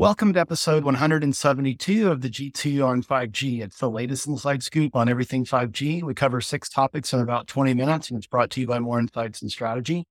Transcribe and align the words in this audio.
Welcome 0.00 0.32
to 0.32 0.40
episode 0.40 0.82
172 0.84 2.10
of 2.10 2.22
the 2.22 2.30
G2 2.30 2.82
on 2.82 3.02
5G. 3.02 3.60
It's 3.60 3.76
the 3.76 3.90
latest 3.90 4.26
inside 4.26 4.62
scoop 4.62 4.96
on 4.96 5.10
everything 5.10 5.44
5G. 5.44 6.02
We 6.02 6.14
cover 6.14 6.40
six 6.40 6.70
topics 6.70 7.12
in 7.12 7.20
about 7.20 7.46
20 7.48 7.74
minutes, 7.74 8.08
and 8.08 8.16
it's 8.16 8.26
brought 8.26 8.48
to 8.52 8.62
you 8.62 8.66
by 8.66 8.78
Moor 8.78 8.98
Insights 8.98 9.42
and 9.42 9.52
Strategy. 9.52 10.06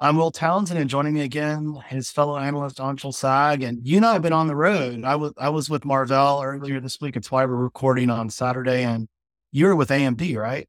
I'm 0.00 0.18
Will 0.18 0.30
Townsend, 0.30 0.78
and 0.78 0.90
joining 0.90 1.14
me 1.14 1.22
again, 1.22 1.82
his 1.86 2.10
fellow 2.10 2.36
analyst 2.36 2.76
Anshel 2.76 3.14
Sag. 3.14 3.62
And 3.62 3.78
you 3.86 3.96
and 3.96 4.04
I 4.04 4.12
have 4.12 4.20
been 4.20 4.34
on 4.34 4.48
the 4.48 4.54
road. 4.54 5.02
I 5.02 5.16
was 5.16 5.32
I 5.38 5.48
was 5.48 5.70
with 5.70 5.86
Marvell 5.86 6.42
earlier 6.42 6.78
this 6.78 7.00
week. 7.00 7.16
It's 7.16 7.30
why 7.30 7.46
we're 7.46 7.56
recording 7.56 8.10
on 8.10 8.28
Saturday, 8.28 8.84
and 8.84 9.08
you 9.50 9.64
were 9.64 9.76
with 9.76 9.88
AMD, 9.88 10.36
right? 10.36 10.68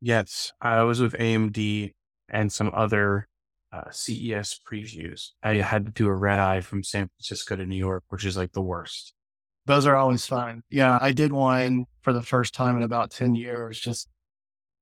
Yes, 0.00 0.52
I 0.60 0.82
was 0.82 1.00
with 1.00 1.12
AMD 1.12 1.92
and 2.28 2.52
some 2.52 2.72
other 2.74 3.28
uh, 3.72 3.90
CES 3.90 4.60
previews. 4.70 5.30
I 5.42 5.54
had 5.56 5.86
to 5.86 5.92
do 5.92 6.06
a 6.06 6.14
red 6.14 6.38
eye 6.38 6.60
from 6.60 6.82
San 6.82 7.08
Francisco 7.08 7.56
to 7.56 7.66
New 7.66 7.76
York, 7.76 8.04
which 8.08 8.24
is 8.24 8.36
like 8.36 8.52
the 8.52 8.62
worst. 8.62 9.14
Those 9.66 9.86
are 9.86 9.96
always 9.96 10.26
fun. 10.26 10.62
Yeah, 10.70 10.98
I 11.00 11.12
did 11.12 11.32
one 11.32 11.86
for 12.02 12.12
the 12.12 12.22
first 12.22 12.52
time 12.52 12.76
in 12.76 12.82
about 12.82 13.10
10 13.10 13.34
years, 13.34 13.78
just 13.78 14.08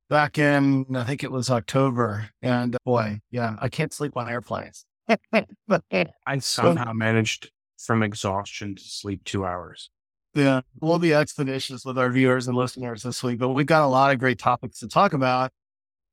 back 0.09 0.38
in, 0.38 0.87
I 0.95 1.05
think 1.05 1.23
it 1.23 1.30
was 1.30 1.51
October. 1.51 2.30
And 2.42 2.77
boy, 2.84 3.20
yeah, 3.30 3.56
I 3.60 3.68
can't 3.68 3.92
sleep 3.92 4.16
on 4.16 4.29
airplanes. 4.29 4.84
I 5.32 6.38
somehow 6.38 6.93
managed 6.93 7.51
from 7.79 8.02
exhaustion 8.02 8.74
to 8.74 8.82
sleep 8.82 9.24
two 9.24 9.45
hours. 9.45 9.91
Yeah, 10.34 10.60
we'll 10.80 10.98
be 10.98 11.12
expeditious 11.12 11.84
with 11.84 11.98
our 11.98 12.10
viewers 12.10 12.46
and 12.46 12.57
listeners 12.57 13.02
this 13.02 13.23
week, 13.23 13.38
but 13.38 13.48
we've 13.48 13.66
got 13.66 13.84
a 13.84 13.88
lot 13.88 14.12
of 14.12 14.18
great 14.18 14.38
topics 14.38 14.79
to 14.79 14.88
talk 14.88 15.12
about. 15.12 15.51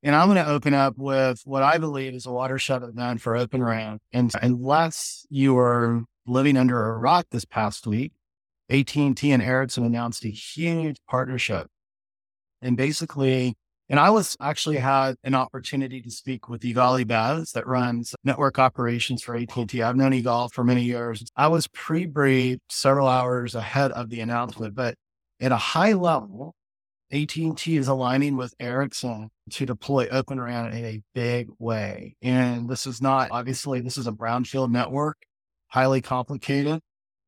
And 0.04 0.16
I'm 0.16 0.28
going 0.28 0.44
to 0.44 0.50
open 0.50 0.74
up 0.74 0.96
with 0.98 1.42
what 1.46 1.64
I 1.64 1.78
believe 1.78 2.14
is 2.14 2.26
a 2.26 2.32
watershed 2.32 2.84
event 2.84 3.22
for 3.22 3.36
Open 3.36 3.64
RAN. 3.64 4.00
And 4.14 4.32
unless 4.42 5.26
you 5.30 5.56
were 5.56 6.04
living 6.26 6.56
under 6.58 6.90
a 6.90 6.98
rock 6.98 7.28
this 7.32 7.46
past 7.46 7.88
week, 7.88 8.14
AT&T 8.70 9.32
and 9.32 9.42
Ericsson 9.42 9.86
announced 9.86 10.24
a 10.26 10.30
huge 10.30 10.98
partnership. 11.10 11.68
And 12.62 12.78
basically, 12.78 13.56
and 13.90 14.00
I 14.00 14.10
was 14.10 14.36
actually 14.42 14.78
had 14.78 15.16
an 15.24 15.34
opportunity 15.34 16.02
to 16.02 16.12
speak 16.12 16.50
with 16.50 16.62
Yigal 16.62 17.06
Elbaz 17.06 17.54
that 17.54 17.66
runs 17.66 18.14
network 18.24 18.60
operations 18.60 19.24
for 19.24 19.36
AT&T. 19.36 19.82
I've 19.82 19.96
known 19.96 20.12
Yigal 20.12 20.52
for 20.52 20.64
many 20.64 20.84
years. 20.84 21.24
I 21.38 21.48
was 21.48 21.68
pre-briefed 21.70 22.62
several 22.70 23.08
hours 23.08 23.56
ahead 23.56 23.94
of 23.94 24.10
the 24.10 24.20
announcement, 24.20 24.76
but 24.76 24.96
at 25.40 25.54
a 25.54 25.58
high 25.58 25.94
level, 25.94 26.54
AT&T 27.12 27.78
is 27.78 27.88
aligning 27.88 28.36
with 28.36 28.54
Ericsson 28.60 29.30
to 29.52 29.66
deploy 29.66 30.08
Open 30.10 30.40
RAN 30.42 30.74
in 30.74 30.84
a 30.84 31.02
big 31.14 31.48
way. 31.58 32.16
And 32.22 32.70
this 32.70 32.86
is 32.86 33.02
not, 33.02 33.30
obviously, 33.32 33.80
this 33.80 33.98
is 33.98 34.08
a 34.08 34.12
brownfield 34.12 34.72
network, 34.72 35.18
highly 35.68 36.02
complicated, 36.02 36.82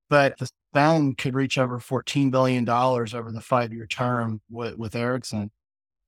but 0.09 0.37
the 0.37 0.49
spend 0.71 1.17
could 1.17 1.33
reach 1.33 1.57
over 1.57 1.79
$14 1.79 2.29
billion 2.29 2.67
over 2.67 3.31
the 3.31 3.41
five 3.41 3.71
year 3.71 3.87
term 3.87 4.41
with, 4.49 4.77
with 4.77 4.95
Ericsson. 4.95 5.51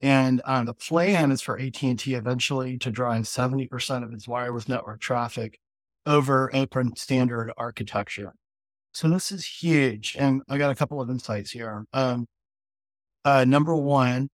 And 0.02 0.42
um, 0.46 0.66
the 0.66 0.74
plan 0.74 1.32
is 1.32 1.42
for 1.42 1.60
AT&T 1.60 2.14
eventually 2.14 2.78
to 2.80 2.92
drive 2.92 3.24
70% 3.24 4.04
of 4.04 4.12
its 4.12 4.28
wireless 4.28 4.68
network 4.68 5.00
traffic 5.00 5.60
over 6.06 6.54
open 6.54 6.96
standard 6.96 7.54
architecture. 7.56 8.34
So 8.94 9.08
this 9.08 9.32
is 9.32 9.46
huge. 9.46 10.18
And 10.20 10.42
I 10.50 10.58
got 10.58 10.72
a 10.72 10.76
couple 10.76 11.00
of 11.00 11.10
insights 11.10 11.52
here. 11.52 11.86
Um, 11.94 12.28
uh, 13.26 13.46
number 13.46 13.76
one, 13.76 14.30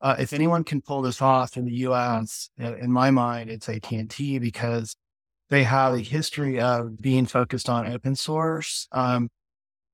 uh, 0.00 0.16
if 0.18 0.32
anyone 0.32 0.64
can 0.64 0.80
pull 0.82 1.02
this 1.02 1.22
off 1.22 1.56
in 1.56 1.64
the 1.64 1.72
U.S., 1.72 2.50
in 2.58 2.92
my 2.92 3.10
mind, 3.10 3.50
it's 3.50 3.68
AT 3.68 3.90
and 3.92 4.10
T 4.10 4.38
because 4.38 4.94
they 5.48 5.64
have 5.64 5.94
a 5.94 6.00
history 6.00 6.60
of 6.60 7.00
being 7.00 7.26
focused 7.26 7.68
on 7.68 7.86
open 7.86 8.14
source. 8.16 8.88
Um, 8.92 9.28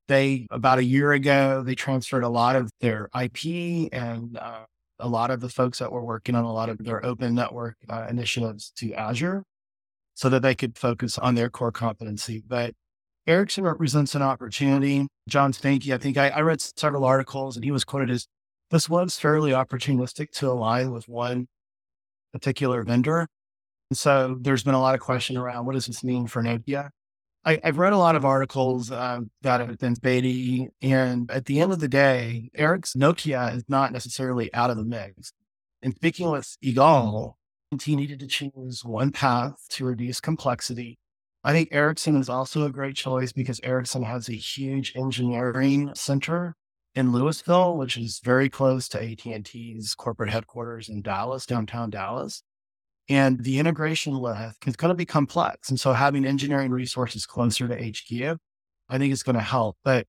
they 0.08 0.46
about 0.50 0.78
a 0.78 0.84
year 0.84 1.12
ago 1.12 1.62
they 1.62 1.74
transferred 1.74 2.24
a 2.24 2.28
lot 2.28 2.56
of 2.56 2.70
their 2.80 3.08
IP 3.18 3.88
and 3.92 4.36
uh, 4.36 4.64
a 4.98 5.08
lot 5.08 5.30
of 5.30 5.40
the 5.40 5.48
folks 5.48 5.78
that 5.78 5.92
were 5.92 6.04
working 6.04 6.34
on 6.34 6.44
a 6.44 6.52
lot 6.52 6.68
of 6.68 6.78
their 6.78 7.04
open 7.04 7.34
network 7.34 7.76
uh, 7.88 8.06
initiatives 8.08 8.72
to 8.76 8.92
Azure, 8.94 9.44
so 10.14 10.28
that 10.28 10.42
they 10.42 10.54
could 10.54 10.76
focus 10.76 11.18
on 11.18 11.34
their 11.34 11.50
core 11.50 11.72
competency. 11.72 12.42
But 12.46 12.74
Ericsson 13.26 13.64
represents 13.64 14.14
an 14.14 14.22
opportunity. 14.22 15.06
John 15.28 15.52
Stankey, 15.52 15.94
I 15.94 15.98
think 15.98 16.16
I, 16.16 16.28
I 16.30 16.40
read 16.40 16.60
several 16.60 17.04
articles 17.04 17.56
and 17.56 17.64
he 17.64 17.70
was 17.70 17.84
quoted 17.84 18.10
as 18.10 18.26
this 18.70 18.88
was 18.88 19.18
fairly 19.18 19.52
opportunistic 19.52 20.30
to 20.32 20.50
align 20.50 20.90
with 20.90 21.08
one 21.08 21.46
particular 22.32 22.82
vendor. 22.82 23.28
And 23.90 23.98
so 23.98 24.38
there's 24.40 24.64
been 24.64 24.74
a 24.74 24.80
lot 24.80 24.94
of 24.94 25.00
question 25.00 25.36
around 25.36 25.66
what 25.66 25.74
does 25.74 25.86
this 25.86 26.02
mean 26.02 26.26
for 26.26 26.42
Nokia? 26.42 26.90
I, 27.44 27.60
have 27.62 27.78
read 27.78 27.92
a 27.92 27.98
lot 27.98 28.16
of 28.16 28.24
articles 28.24 28.90
um, 28.90 29.30
have 29.42 29.78
been 29.78 29.94
Beatty, 30.00 30.68
and 30.80 31.28
at 31.30 31.46
the 31.46 31.60
end 31.60 31.72
of 31.72 31.80
the 31.80 31.88
day, 31.88 32.48
Eric's 32.54 32.94
Nokia 32.94 33.54
is 33.56 33.64
not 33.68 33.90
necessarily 33.92 34.52
out 34.54 34.70
of 34.70 34.76
the 34.76 34.84
mix. 34.84 35.32
And 35.82 35.94
speaking 35.94 36.30
with 36.30 36.56
Yigal, 36.64 37.34
he 37.82 37.96
needed 37.96 38.20
to 38.20 38.28
choose 38.28 38.84
one 38.84 39.10
path 39.10 39.56
to 39.70 39.84
reduce 39.84 40.20
complexity 40.20 40.98
I 41.44 41.52
think 41.52 41.70
Ericsson 41.72 42.16
is 42.16 42.28
also 42.28 42.64
a 42.64 42.70
great 42.70 42.94
choice 42.94 43.32
because 43.32 43.60
Ericsson 43.64 44.04
has 44.04 44.28
a 44.28 44.34
huge 44.34 44.92
engineering 44.94 45.90
center 45.94 46.54
in 46.94 47.10
Lewisville, 47.10 47.76
which 47.76 47.96
is 47.96 48.20
very 48.22 48.48
close 48.48 48.88
to 48.88 49.02
AT&T's 49.02 49.94
corporate 49.94 50.30
headquarters 50.30 50.88
in 50.88 51.02
Dallas, 51.02 51.46
downtown 51.46 51.90
Dallas. 51.90 52.42
And 53.08 53.42
the 53.42 53.58
integration 53.58 54.20
with 54.20 54.56
is 54.66 54.76
going 54.76 54.90
to 54.90 54.94
be 54.94 55.04
complex. 55.04 55.68
And 55.68 55.80
so 55.80 55.92
having 55.92 56.24
engineering 56.24 56.70
resources 56.70 57.26
closer 57.26 57.66
to 57.66 57.74
HQ, 57.74 58.38
I 58.88 58.98
think 58.98 59.12
is 59.12 59.24
going 59.24 59.34
to 59.34 59.42
help. 59.42 59.76
But 59.82 60.06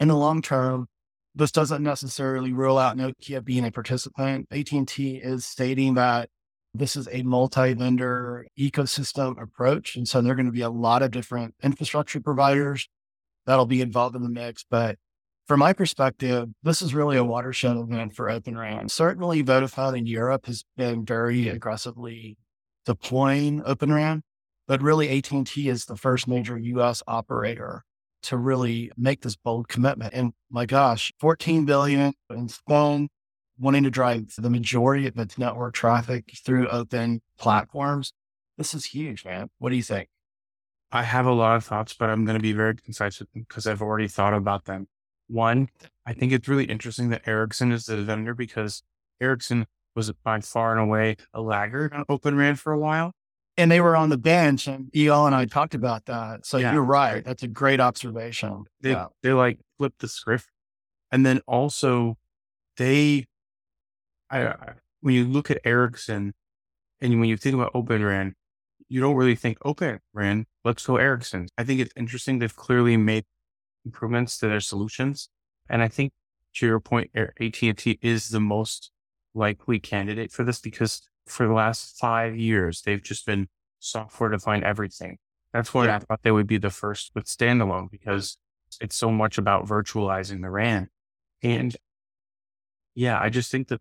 in 0.00 0.08
the 0.08 0.16
long 0.16 0.42
term, 0.42 0.88
this 1.34 1.50
doesn't 1.50 1.82
necessarily 1.82 2.52
rule 2.52 2.76
out 2.76 2.98
Nokia 2.98 3.42
being 3.42 3.64
a 3.64 3.70
participant. 3.70 4.48
AT&T 4.50 5.16
is 5.16 5.46
stating 5.46 5.94
that 5.94 6.28
this 6.74 6.96
is 6.96 7.08
a 7.12 7.22
multi 7.22 7.74
vendor 7.74 8.46
ecosystem 8.58 9.40
approach. 9.40 9.96
And 9.96 10.08
so 10.08 10.20
there 10.20 10.32
are 10.32 10.36
going 10.36 10.46
to 10.46 10.52
be 10.52 10.62
a 10.62 10.70
lot 10.70 11.02
of 11.02 11.10
different 11.10 11.54
infrastructure 11.62 12.20
providers 12.20 12.88
that'll 13.46 13.66
be 13.66 13.80
involved 13.80 14.16
in 14.16 14.22
the 14.22 14.28
mix. 14.28 14.64
But 14.68 14.96
from 15.46 15.60
my 15.60 15.72
perspective, 15.72 16.48
this 16.62 16.80
is 16.80 16.94
really 16.94 17.16
a 17.16 17.24
watershed 17.24 17.76
event 17.76 18.14
for 18.14 18.30
Open 18.30 18.56
RAN. 18.56 18.88
Certainly, 18.88 19.44
Vodafone 19.44 19.98
in 19.98 20.06
Europe 20.06 20.46
has 20.46 20.64
been 20.76 21.04
very 21.04 21.48
aggressively 21.48 22.38
deploying 22.86 23.62
Open 23.64 23.92
RAN, 23.92 24.22
but 24.66 24.82
really 24.82 25.18
AT&T 25.18 25.68
is 25.68 25.84
the 25.84 25.96
first 25.96 26.26
major 26.26 26.58
U.S. 26.58 27.02
operator 27.06 27.84
to 28.22 28.36
really 28.36 28.90
make 28.96 29.22
this 29.22 29.36
bold 29.36 29.68
commitment. 29.68 30.14
And 30.14 30.32
my 30.48 30.64
gosh, 30.64 31.12
14 31.18 31.64
billion 31.64 32.14
in 32.30 32.48
spend, 32.48 33.08
wanting 33.62 33.84
to 33.84 33.90
drive 33.90 34.24
the 34.36 34.50
majority 34.50 35.06
of 35.06 35.16
its 35.16 35.38
network 35.38 35.72
traffic 35.72 36.32
through 36.44 36.68
open 36.68 37.22
platforms. 37.38 38.12
This 38.58 38.74
is 38.74 38.86
huge, 38.86 39.24
man. 39.24 39.50
What 39.58 39.70
do 39.70 39.76
you 39.76 39.84
think? 39.84 40.08
I 40.90 41.04
have 41.04 41.26
a 41.26 41.32
lot 41.32 41.56
of 41.56 41.64
thoughts, 41.64 41.94
but 41.94 42.10
I'm 42.10 42.24
going 42.24 42.36
to 42.36 42.42
be 42.42 42.52
very 42.52 42.74
concise 42.74 43.20
with 43.20 43.30
them 43.32 43.46
because 43.48 43.68
I've 43.68 43.80
already 43.80 44.08
thought 44.08 44.34
about 44.34 44.64
them. 44.64 44.88
One, 45.28 45.68
I 46.04 46.12
think 46.12 46.32
it's 46.32 46.48
really 46.48 46.64
interesting 46.64 47.10
that 47.10 47.26
Ericsson 47.26 47.70
is 47.70 47.86
the 47.86 48.02
vendor 48.02 48.34
because 48.34 48.82
Ericsson 49.20 49.66
was 49.94 50.10
by 50.24 50.40
far 50.40 50.72
and 50.72 50.80
away 50.80 51.16
a 51.32 51.40
laggard 51.40 51.92
on 51.94 52.04
Open 52.08 52.36
RAN 52.36 52.56
for 52.56 52.72
a 52.72 52.78
while. 52.78 53.12
And 53.56 53.70
they 53.70 53.80
were 53.80 53.94
on 53.94 54.08
the 54.08 54.18
bench, 54.18 54.66
and 54.66 54.90
EL 54.96 55.26
and 55.26 55.34
I 55.34 55.44
talked 55.44 55.74
about 55.74 56.06
that. 56.06 56.46
So 56.46 56.56
yeah. 56.56 56.72
you're 56.72 56.82
right. 56.82 57.24
That's 57.24 57.42
a 57.44 57.48
great 57.48 57.80
observation. 57.80 58.64
They, 58.80 58.90
yeah. 58.90 59.06
they 59.22 59.32
like 59.32 59.60
flipped 59.78 60.00
the 60.00 60.08
script. 60.08 60.46
And 61.12 61.24
then 61.24 61.42
also, 61.46 62.16
they 62.76 63.26
I, 64.32 64.54
when 65.00 65.14
you 65.14 65.24
look 65.24 65.50
at 65.50 65.60
Ericsson 65.64 66.34
and 67.00 67.20
when 67.20 67.28
you 67.28 67.36
think 67.36 67.54
about 67.54 67.72
Open 67.74 68.04
RAN, 68.04 68.34
you 68.88 69.00
don't 69.00 69.16
really 69.16 69.36
think 69.36 69.58
Open 69.64 70.00
RAN. 70.12 70.46
Let's 70.64 70.86
go 70.86 70.96
Ericsson. 70.96 71.48
I 71.58 71.64
think 71.64 71.80
it's 71.80 71.92
interesting. 71.96 72.38
They've 72.38 72.54
clearly 72.54 72.96
made 72.96 73.24
improvements 73.84 74.38
to 74.38 74.48
their 74.48 74.60
solutions, 74.60 75.28
and 75.68 75.82
I 75.82 75.88
think 75.88 76.12
to 76.54 76.66
your 76.66 76.80
point, 76.80 77.10
AT 77.14 77.62
and 77.62 77.78
T 77.78 77.98
is 78.02 78.28
the 78.28 78.40
most 78.40 78.90
likely 79.34 79.80
candidate 79.80 80.30
for 80.30 80.44
this 80.44 80.60
because 80.60 81.02
for 81.26 81.46
the 81.46 81.54
last 81.54 81.96
five 81.98 82.36
years 82.36 82.82
they've 82.82 83.02
just 83.02 83.24
been 83.24 83.48
software 83.78 84.30
defined 84.30 84.64
everything. 84.64 85.18
That's 85.52 85.72
why 85.72 85.86
yeah. 85.86 85.96
I 85.96 85.98
thought 86.00 86.22
they 86.22 86.30
would 86.30 86.46
be 86.46 86.58
the 86.58 86.70
first 86.70 87.12
with 87.14 87.24
standalone 87.26 87.90
because 87.90 88.36
it's 88.80 88.96
so 88.96 89.10
much 89.10 89.38
about 89.38 89.66
virtualizing 89.66 90.42
the 90.42 90.50
RAN. 90.50 90.88
And 91.42 91.76
yeah, 92.94 93.18
I 93.20 93.28
just 93.28 93.50
think 93.50 93.68
that 93.68 93.80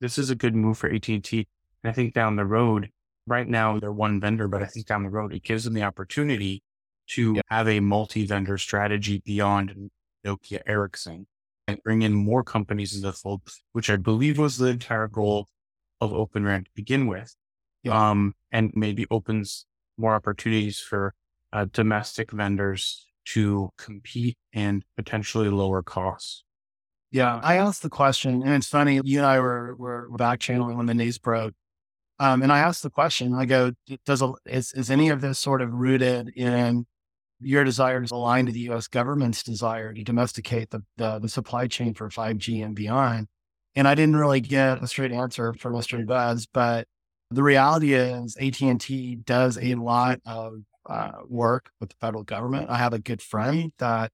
this 0.00 0.18
is 0.18 0.30
a 0.30 0.34
good 0.34 0.54
move 0.54 0.78
for 0.78 0.90
AT&T. 0.90 1.46
And 1.82 1.90
I 1.90 1.92
think 1.92 2.14
down 2.14 2.36
the 2.36 2.44
road, 2.44 2.90
right 3.26 3.48
now 3.48 3.78
they're 3.78 3.92
one 3.92 4.20
vendor, 4.20 4.48
but 4.48 4.62
I 4.62 4.66
think 4.66 4.86
down 4.86 5.02
the 5.02 5.10
road, 5.10 5.32
it 5.32 5.44
gives 5.44 5.64
them 5.64 5.74
the 5.74 5.82
opportunity 5.82 6.62
to 7.08 7.34
yeah. 7.34 7.42
have 7.48 7.68
a 7.68 7.80
multi-vendor 7.80 8.58
strategy 8.58 9.22
beyond 9.24 9.90
Nokia 10.24 10.60
Ericsson 10.66 11.26
and 11.66 11.82
bring 11.82 12.02
in 12.02 12.12
more 12.12 12.42
companies 12.42 12.94
into 12.94 13.08
the 13.08 13.12
fold, 13.12 13.42
which 13.72 13.90
I 13.90 13.96
believe 13.96 14.38
was 14.38 14.58
the 14.58 14.66
entire 14.66 15.08
goal 15.08 15.48
of 16.00 16.12
Open 16.12 16.44
RAN 16.44 16.64
to 16.64 16.70
begin 16.74 17.06
with. 17.06 17.34
Yeah. 17.82 18.10
Um, 18.10 18.34
and 18.52 18.72
maybe 18.74 19.06
opens 19.10 19.66
more 19.96 20.14
opportunities 20.14 20.78
for 20.78 21.14
uh, 21.52 21.66
domestic 21.72 22.30
vendors 22.30 23.06
to 23.26 23.70
compete 23.76 24.36
and 24.52 24.84
potentially 24.96 25.48
lower 25.48 25.82
costs. 25.82 26.44
Yeah, 27.12 27.40
I 27.42 27.56
asked 27.56 27.82
the 27.82 27.90
question, 27.90 28.42
and 28.42 28.54
it's 28.54 28.68
funny. 28.68 29.00
You 29.02 29.18
and 29.18 29.26
I 29.26 29.40
were 29.40 29.74
were 29.76 30.08
back 30.10 30.38
channeling 30.38 30.76
when 30.76 30.86
the 30.86 30.94
news 30.94 31.18
broke, 31.18 31.54
um, 32.20 32.42
and 32.42 32.52
I 32.52 32.60
asked 32.60 32.84
the 32.84 32.90
question. 32.90 33.34
I 33.34 33.46
go, 33.46 33.72
"Does 34.06 34.22
a, 34.22 34.32
is 34.46 34.72
is 34.74 34.90
any 34.90 35.08
of 35.08 35.20
this 35.20 35.38
sort 35.38 35.60
of 35.60 35.72
rooted 35.72 36.28
in 36.36 36.86
your 37.40 37.64
desire 37.64 38.04
to 38.04 38.14
align 38.14 38.46
to 38.46 38.52
the 38.52 38.60
U.S. 38.60 38.86
government's 38.86 39.42
desire 39.42 39.92
to 39.92 40.04
domesticate 40.04 40.70
the, 40.70 40.82
the, 40.98 41.18
the 41.18 41.28
supply 41.28 41.66
chain 41.66 41.94
for 41.94 42.08
5G 42.10 42.64
and 42.64 42.76
beyond?" 42.76 43.26
And 43.74 43.88
I 43.88 43.94
didn't 43.96 44.16
really 44.16 44.40
get 44.40 44.82
a 44.82 44.86
straight 44.86 45.12
answer 45.12 45.52
from 45.54 45.74
Mr. 45.74 46.04
Buzz, 46.06 46.46
but 46.46 46.86
the 47.30 47.42
reality 47.42 47.94
is 47.94 48.36
AT&T 48.40 49.16
does 49.24 49.58
a 49.58 49.74
lot 49.76 50.20
of 50.26 50.54
uh, 50.88 51.12
work 51.28 51.70
with 51.80 51.90
the 51.90 51.96
federal 52.00 52.24
government. 52.24 52.68
I 52.70 52.78
have 52.78 52.92
a 52.92 52.98
good 52.98 53.22
friend 53.22 53.72
that 53.78 54.10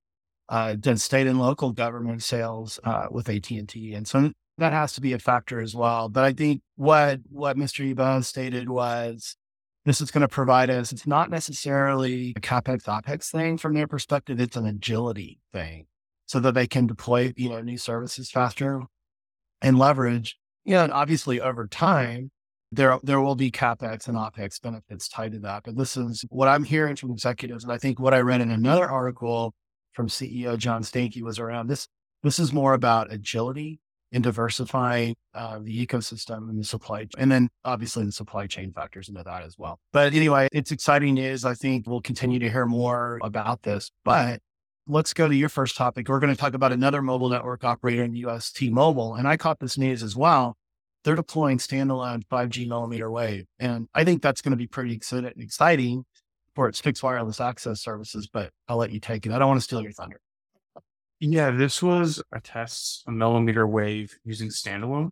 uh, 0.48 0.76
state 0.96 1.26
and 1.26 1.38
local 1.38 1.72
government 1.72 2.22
sales 2.22 2.78
uh, 2.84 3.06
with 3.10 3.28
AT&T. 3.28 3.94
And 3.94 4.06
so 4.06 4.30
that 4.58 4.72
has 4.72 4.92
to 4.94 5.00
be 5.00 5.12
a 5.12 5.18
factor 5.18 5.60
as 5.60 5.74
well. 5.74 6.08
But 6.08 6.24
I 6.24 6.32
think 6.32 6.62
what, 6.76 7.20
what 7.28 7.56
Mr. 7.56 7.94
Elbaz 7.94 8.24
stated 8.24 8.68
was 8.68 9.36
this 9.84 10.00
is 10.00 10.10
going 10.10 10.22
to 10.22 10.28
provide 10.28 10.70
us, 10.70 10.92
it's 10.92 11.06
not 11.06 11.30
necessarily 11.30 12.32
a 12.36 12.40
CapEx, 12.40 12.84
OpEx 12.84 13.30
thing 13.30 13.58
from 13.58 13.74
their 13.74 13.86
perspective. 13.86 14.40
It's 14.40 14.56
an 14.56 14.66
agility 14.66 15.40
thing 15.52 15.86
so 16.26 16.40
that 16.40 16.54
they 16.54 16.66
can 16.66 16.86
deploy, 16.86 17.32
you 17.36 17.48
know, 17.48 17.60
new 17.60 17.78
services 17.78 18.30
faster 18.30 18.82
and 19.62 19.78
leverage. 19.78 20.36
You 20.64 20.74
know, 20.74 20.84
and 20.84 20.92
obviously 20.92 21.40
over 21.40 21.68
time, 21.68 22.32
there 22.72 22.98
there 23.04 23.20
will 23.20 23.36
be 23.36 23.52
capex 23.52 24.08
and 24.08 24.16
opex 24.16 24.60
benefits 24.60 25.08
tied 25.08 25.32
to 25.32 25.38
that. 25.40 25.62
But 25.64 25.76
this 25.76 25.96
is 25.96 26.24
what 26.28 26.48
I'm 26.48 26.64
hearing 26.64 26.96
from 26.96 27.12
executives, 27.12 27.62
and 27.62 27.72
I 27.72 27.78
think 27.78 28.00
what 28.00 28.14
I 28.14 28.18
read 28.18 28.40
in 28.40 28.50
another 28.50 28.88
article 28.88 29.54
from 29.96 30.08
CEO 30.08 30.56
John 30.56 30.82
Stankey 30.82 31.22
was 31.22 31.38
around 31.38 31.66
this. 31.66 31.88
This 32.22 32.38
is 32.38 32.52
more 32.52 32.74
about 32.74 33.12
agility 33.12 33.80
and 34.12 34.22
diversifying 34.22 35.16
uh, 35.34 35.58
the 35.58 35.86
ecosystem 35.86 36.48
and 36.48 36.60
the 36.60 36.64
supply, 36.64 37.00
chain. 37.00 37.10
and 37.18 37.32
then 37.32 37.48
obviously 37.64 38.04
the 38.04 38.12
supply 38.12 38.46
chain 38.46 38.72
factors 38.72 39.08
into 39.08 39.22
that 39.24 39.42
as 39.42 39.56
well. 39.58 39.80
But 39.92 40.14
anyway, 40.14 40.48
it's 40.52 40.70
exciting 40.70 41.14
news. 41.14 41.44
I 41.44 41.54
think 41.54 41.86
we'll 41.88 42.02
continue 42.02 42.38
to 42.38 42.50
hear 42.50 42.66
more 42.66 43.18
about 43.22 43.62
this. 43.62 43.90
But 44.04 44.40
let's 44.86 45.12
go 45.12 45.26
to 45.26 45.34
your 45.34 45.48
first 45.48 45.76
topic. 45.76 46.08
We're 46.08 46.20
going 46.20 46.32
to 46.32 46.40
talk 46.40 46.54
about 46.54 46.72
another 46.72 47.02
mobile 47.02 47.28
network 47.28 47.64
operator 47.64 48.04
in 48.04 48.12
the 48.12 48.20
US, 48.26 48.52
T-Mobile, 48.52 49.14
and 49.16 49.26
I 49.26 49.36
caught 49.36 49.58
this 49.58 49.76
news 49.76 50.02
as 50.02 50.14
well 50.14 50.56
they're 51.06 51.14
deploying 51.14 51.58
standalone 51.58 52.24
5G 52.26 52.66
millimeter 52.66 53.08
wave. 53.08 53.46
And 53.60 53.88
I 53.94 54.02
think 54.02 54.22
that's 54.22 54.42
going 54.42 54.50
to 54.50 54.56
be 54.56 54.66
pretty 54.66 54.92
exciting 54.92 56.04
for 56.56 56.68
its 56.68 56.80
fixed 56.80 57.02
wireless 57.02 57.40
access 57.40 57.80
services, 57.80 58.26
but 58.26 58.50
I'll 58.66 58.78
let 58.78 58.90
you 58.90 58.98
take 58.98 59.26
it. 59.26 59.32
I 59.32 59.38
don't 59.38 59.48
want 59.48 59.58
to 59.58 59.64
steal 59.64 59.82
your 59.82 59.92
thunder. 59.92 60.20
Yeah, 61.20 61.50
this 61.50 61.82
was 61.82 62.22
a 62.32 62.40
test, 62.40 63.04
a 63.06 63.12
millimeter 63.12 63.66
wave 63.66 64.18
using 64.24 64.48
standalone, 64.48 65.10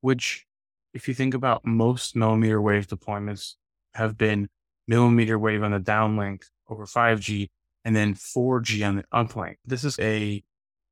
which, 0.00 0.46
if 0.94 1.08
you 1.08 1.14
think 1.14 1.34
about 1.34 1.66
most 1.66 2.16
millimeter 2.16 2.62
wave 2.62 2.86
deployments, 2.86 3.54
have 3.94 4.16
been 4.16 4.48
millimeter 4.86 5.38
wave 5.38 5.62
on 5.62 5.72
the 5.72 5.80
downlink 5.80 6.44
over 6.68 6.86
5G 6.86 7.48
and 7.84 7.94
then 7.94 8.14
4G 8.14 8.86
on 8.86 8.96
the 8.96 9.04
uplink. 9.12 9.56
This 9.64 9.84
is 9.84 9.98
a, 9.98 10.42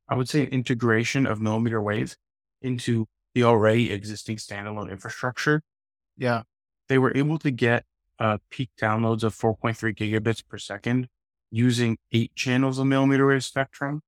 I 0.09 0.15
would 0.17 0.29
say, 0.29 0.43
an 0.43 0.49
integration 0.49 1.27
of 1.27 1.41
millimeter 1.41 1.81
wave 1.81 2.17
into 2.63 3.07
the 3.35 3.45
already 3.45 3.93
existing 3.93 4.37
standalone 4.37 4.91
infrastructure. 4.91 5.63
Yeah. 6.17 6.43
They 6.89 6.99
were 6.99 7.17
able 7.17 7.39
to 7.39 7.51
get 7.51 7.85
uh, 8.19 8.39
peak 8.51 8.71
downloads 8.81 9.23
of 9.25 9.35
4.3 9.35 9.95
gigabits 9.97 10.47
per 10.47 10.59
second 10.59 11.09
using 11.51 11.99
eight 12.13 12.35
channels 12.35 12.79
of 12.79 12.87
millimeter 12.87 13.27
wave 13.27 13.45
spectrum, 13.45 14.03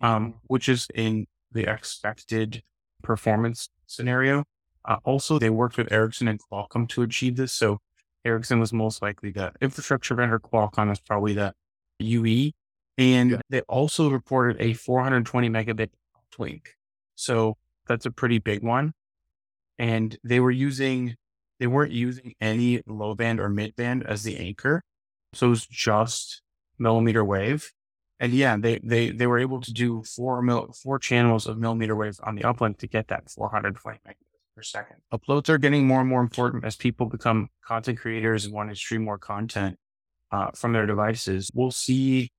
um, 0.00 0.26
mm-hmm. 0.26 0.36
which 0.46 0.68
is 0.68 0.88
in 0.94 1.26
the 1.50 1.70
expected 1.70 2.62
performance 3.02 3.68
scenario. 3.86 4.44
Uh, 4.84 4.96
also, 5.04 5.38
they 5.38 5.50
worked 5.50 5.76
with 5.76 5.92
Ericsson 5.92 6.28
and 6.28 6.40
Qualcomm 6.40 6.88
to 6.90 7.02
achieve 7.02 7.36
this. 7.36 7.52
So 7.52 7.78
Ericsson 8.24 8.60
was 8.60 8.72
most 8.72 9.02
likely 9.02 9.30
the 9.30 9.52
infrastructure 9.60 10.14
vendor. 10.14 10.38
Qualcomm 10.38 10.90
is 10.92 11.00
probably 11.00 11.34
the 11.34 11.54
UE. 11.98 12.52
And 12.98 13.32
yeah. 13.32 13.36
they 13.48 13.60
also 13.62 14.10
reported 14.10 14.60
a 14.60 14.74
420 14.74 15.48
megabit 15.48 15.90
link. 16.38 16.76
So 17.14 17.56
that's 17.86 18.06
a 18.06 18.10
pretty 18.10 18.38
big 18.38 18.62
one. 18.62 18.92
And 19.78 20.16
they 20.22 20.40
were 20.40 20.50
using, 20.50 21.16
they 21.62 21.68
weren't 21.68 21.92
using 21.92 22.34
any 22.40 22.82
low 22.88 23.14
band 23.14 23.38
or 23.38 23.48
mid 23.48 23.76
band 23.76 24.04
as 24.04 24.24
the 24.24 24.36
anchor. 24.36 24.82
So 25.32 25.46
it 25.46 25.50
was 25.50 25.64
just 25.64 26.42
millimeter 26.76 27.24
wave. 27.24 27.70
And 28.18 28.32
yeah, 28.32 28.56
they, 28.56 28.80
they, 28.82 29.10
they 29.10 29.28
were 29.28 29.38
able 29.38 29.60
to 29.60 29.72
do 29.72 30.02
four 30.02 30.42
mil, 30.42 30.74
four 30.82 30.98
channels 30.98 31.46
of 31.46 31.58
millimeter 31.58 31.94
wave 31.94 32.18
on 32.24 32.34
the 32.34 32.42
uplink 32.42 32.78
to 32.78 32.88
get 32.88 33.06
that 33.08 33.30
420 33.30 34.00
megabits 34.04 34.14
per 34.56 34.62
second. 34.64 34.96
Uploads 35.12 35.48
are 35.50 35.58
getting 35.58 35.86
more 35.86 36.00
and 36.00 36.08
more 36.08 36.20
important 36.20 36.64
as 36.64 36.74
people 36.74 37.06
become 37.06 37.46
content 37.64 38.00
creators 38.00 38.44
and 38.44 38.52
want 38.52 38.68
to 38.70 38.74
stream 38.74 39.04
more 39.04 39.18
content 39.18 39.78
uh, 40.32 40.50
from 40.56 40.72
their 40.72 40.86
devices. 40.86 41.48
We'll 41.54 41.70
see 41.70 42.32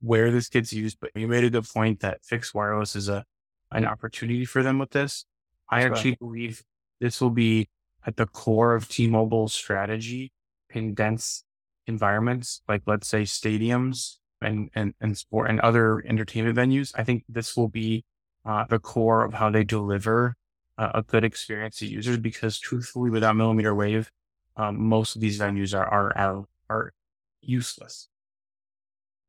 where 0.00 0.30
this 0.30 0.48
gets 0.48 0.72
used, 0.72 0.96
but 1.02 1.10
you 1.14 1.28
made 1.28 1.44
a 1.44 1.50
good 1.50 1.68
point 1.68 2.00
that 2.00 2.24
fixed 2.24 2.54
wireless 2.54 2.96
is 2.96 3.10
a 3.10 3.26
an 3.72 3.84
opportunity 3.84 4.46
for 4.46 4.62
them 4.62 4.78
with 4.78 4.92
this. 4.92 5.26
I 5.68 5.82
That's 5.82 5.98
actually 5.98 6.12
right. 6.12 6.18
believe 6.20 6.62
this 6.98 7.20
will 7.20 7.28
be 7.28 7.68
at 8.06 8.16
the 8.16 8.26
core 8.26 8.74
of 8.74 8.88
T-Mobile's 8.88 9.52
strategy 9.52 10.32
in 10.70 10.94
dense 10.94 11.44
environments, 11.86 12.62
like 12.68 12.82
let's 12.86 13.08
say 13.08 13.22
stadiums 13.22 14.16
and, 14.40 14.70
and, 14.74 14.94
and 15.00 15.16
sport 15.18 15.50
and 15.50 15.60
other 15.60 16.02
entertainment 16.06 16.56
venues. 16.56 16.92
I 16.96 17.04
think 17.04 17.24
this 17.28 17.56
will 17.56 17.68
be 17.68 18.04
uh, 18.44 18.64
the 18.68 18.78
core 18.78 19.24
of 19.24 19.34
how 19.34 19.50
they 19.50 19.64
deliver 19.64 20.36
uh, 20.78 20.90
a 20.94 21.02
good 21.02 21.24
experience 21.24 21.76
to 21.76 21.86
users 21.86 22.16
because 22.16 22.58
truthfully, 22.58 23.10
without 23.10 23.36
millimeter 23.36 23.74
wave, 23.74 24.10
um, 24.56 24.80
most 24.80 25.14
of 25.14 25.20
these 25.20 25.38
venues 25.38 25.78
are, 25.78 25.86
are, 25.86 26.16
are, 26.16 26.44
are 26.70 26.92
useless. 27.42 28.08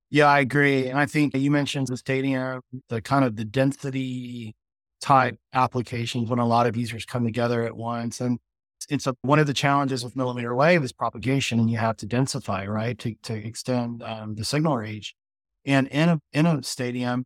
Yeah, 0.09 0.27
I 0.27 0.39
agree. 0.39 0.88
And 0.88 1.00
I 1.00 1.06
think 1.06 1.35
you 1.35 1.51
mentioned 1.51 1.88
the 1.88 1.97
stadium, 1.97 2.62
the 2.89 3.01
kind 3.01 3.23
of 3.23 3.35
the 3.35 3.45
density 3.45 4.56
type 5.00 5.38
applications 5.53 6.29
when 6.29 6.39
a 6.39 6.45
lot 6.45 6.68
of 6.68 6.75
users 6.77 7.06
come 7.06 7.23
together 7.23 7.63
at 7.63 7.75
once. 7.75 8.21
And 8.21 8.38
it's 8.89 9.04
so 9.06 9.13
one 9.22 9.39
of 9.39 9.48
the 9.48 9.54
challenges 9.54 10.04
with 10.04 10.16
millimeter 10.16 10.56
wave 10.56 10.83
is 10.83 10.92
propagation, 10.92 11.60
and 11.60 11.69
you 11.69 11.78
have 11.78 11.98
to 11.98 12.07
densify, 12.07 12.68
right, 12.68 12.98
to, 13.00 13.16
to 13.24 13.33
extend 13.33 14.04
um, 14.04 14.36
the 14.36 14.44
signal 14.44 14.78
range. 14.78 15.16
And 15.66 15.88
in 15.88 16.10
a, 16.10 16.19
in 16.33 16.45
a 16.45 16.63
stadium 16.63 17.25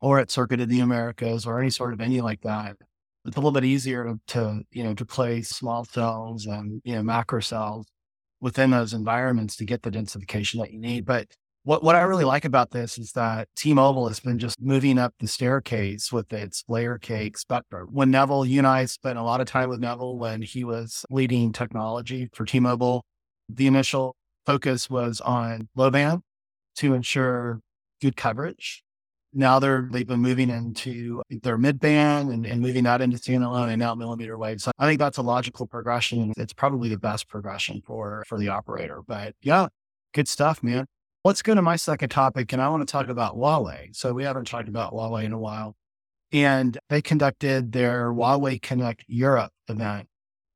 or 0.00 0.18
at 0.18 0.30
Circuit 0.30 0.60
of 0.60 0.68
the 0.68 0.80
Americas 0.80 1.46
or 1.46 1.60
any 1.60 1.70
sort 1.70 1.92
of 1.92 1.98
venue 1.98 2.22
like 2.22 2.42
that, 2.42 2.76
it's 3.24 3.36
a 3.36 3.40
little 3.40 3.52
bit 3.52 3.64
easier 3.64 4.04
to, 4.04 4.20
to 4.28 4.62
you 4.70 4.84
know, 4.84 4.94
to 4.94 5.04
place 5.04 5.48
small 5.48 5.84
cells 5.84 6.46
and, 6.46 6.82
you 6.84 6.94
know, 6.94 7.02
macro 7.02 7.40
cells 7.40 7.86
within 8.40 8.70
those 8.70 8.92
environments 8.92 9.56
to 9.56 9.64
get 9.64 9.82
the 9.82 9.90
densification 9.90 10.60
that 10.60 10.72
you 10.72 10.78
need. 10.78 11.06
But 11.06 11.28
what, 11.64 11.82
what 11.82 11.96
I 11.96 12.02
really 12.02 12.24
like 12.24 12.44
about 12.44 12.70
this 12.70 12.98
is 12.98 13.12
that 13.12 13.48
T-Mobile 13.56 14.08
has 14.08 14.20
been 14.20 14.38
just 14.38 14.60
moving 14.60 14.98
up 14.98 15.14
the 15.18 15.26
staircase 15.26 16.12
with 16.12 16.30
its 16.32 16.62
layer 16.68 16.98
cake 16.98 17.38
spectrum. 17.38 17.88
When 17.90 18.10
Neville, 18.10 18.44
you 18.44 18.58
and 18.58 18.66
I 18.66 18.84
spent 18.84 19.18
a 19.18 19.22
lot 19.22 19.40
of 19.40 19.46
time 19.46 19.70
with 19.70 19.80
Neville 19.80 20.18
when 20.18 20.42
he 20.42 20.62
was 20.62 21.06
leading 21.10 21.52
technology 21.52 22.28
for 22.34 22.44
T-Mobile. 22.44 23.02
The 23.48 23.66
initial 23.66 24.14
focus 24.44 24.90
was 24.90 25.22
on 25.22 25.68
low 25.74 25.90
band 25.90 26.20
to 26.76 26.92
ensure 26.92 27.60
good 28.02 28.16
coverage. 28.16 28.82
Now 29.32 29.58
they're 29.58 29.88
they've 29.90 30.06
been 30.06 30.20
moving 30.20 30.50
into 30.50 31.22
their 31.42 31.58
mid 31.58 31.80
band 31.80 32.30
and, 32.30 32.46
and 32.46 32.60
moving 32.60 32.84
that 32.84 33.00
into 33.00 33.16
standalone 33.16 33.68
and 33.68 33.80
now 33.80 33.94
millimeter 33.94 34.38
wave. 34.38 34.60
So 34.60 34.70
I 34.78 34.86
think 34.86 35.00
that's 35.00 35.18
a 35.18 35.22
logical 35.22 35.66
progression. 35.66 36.32
It's 36.36 36.52
probably 36.52 36.88
the 36.88 36.98
best 36.98 37.26
progression 37.26 37.82
for 37.84 38.22
for 38.28 38.38
the 38.38 38.48
operator. 38.48 39.00
But 39.04 39.34
yeah, 39.42 39.68
good 40.12 40.28
stuff, 40.28 40.62
man. 40.62 40.86
Let's 41.24 41.40
go 41.40 41.54
to 41.54 41.62
my 41.62 41.76
second 41.76 42.10
topic, 42.10 42.52
and 42.52 42.60
I 42.60 42.68
want 42.68 42.86
to 42.86 42.92
talk 42.92 43.08
about 43.08 43.34
Huawei. 43.34 43.96
So 43.96 44.12
we 44.12 44.24
haven't 44.24 44.46
talked 44.46 44.68
about 44.68 44.92
Huawei 44.92 45.24
in 45.24 45.32
a 45.32 45.38
while. 45.38 45.74
And 46.32 46.76
they 46.90 47.00
conducted 47.00 47.72
their 47.72 48.12
Huawei 48.12 48.60
Connect 48.60 49.04
Europe 49.08 49.50
event. 49.66 50.08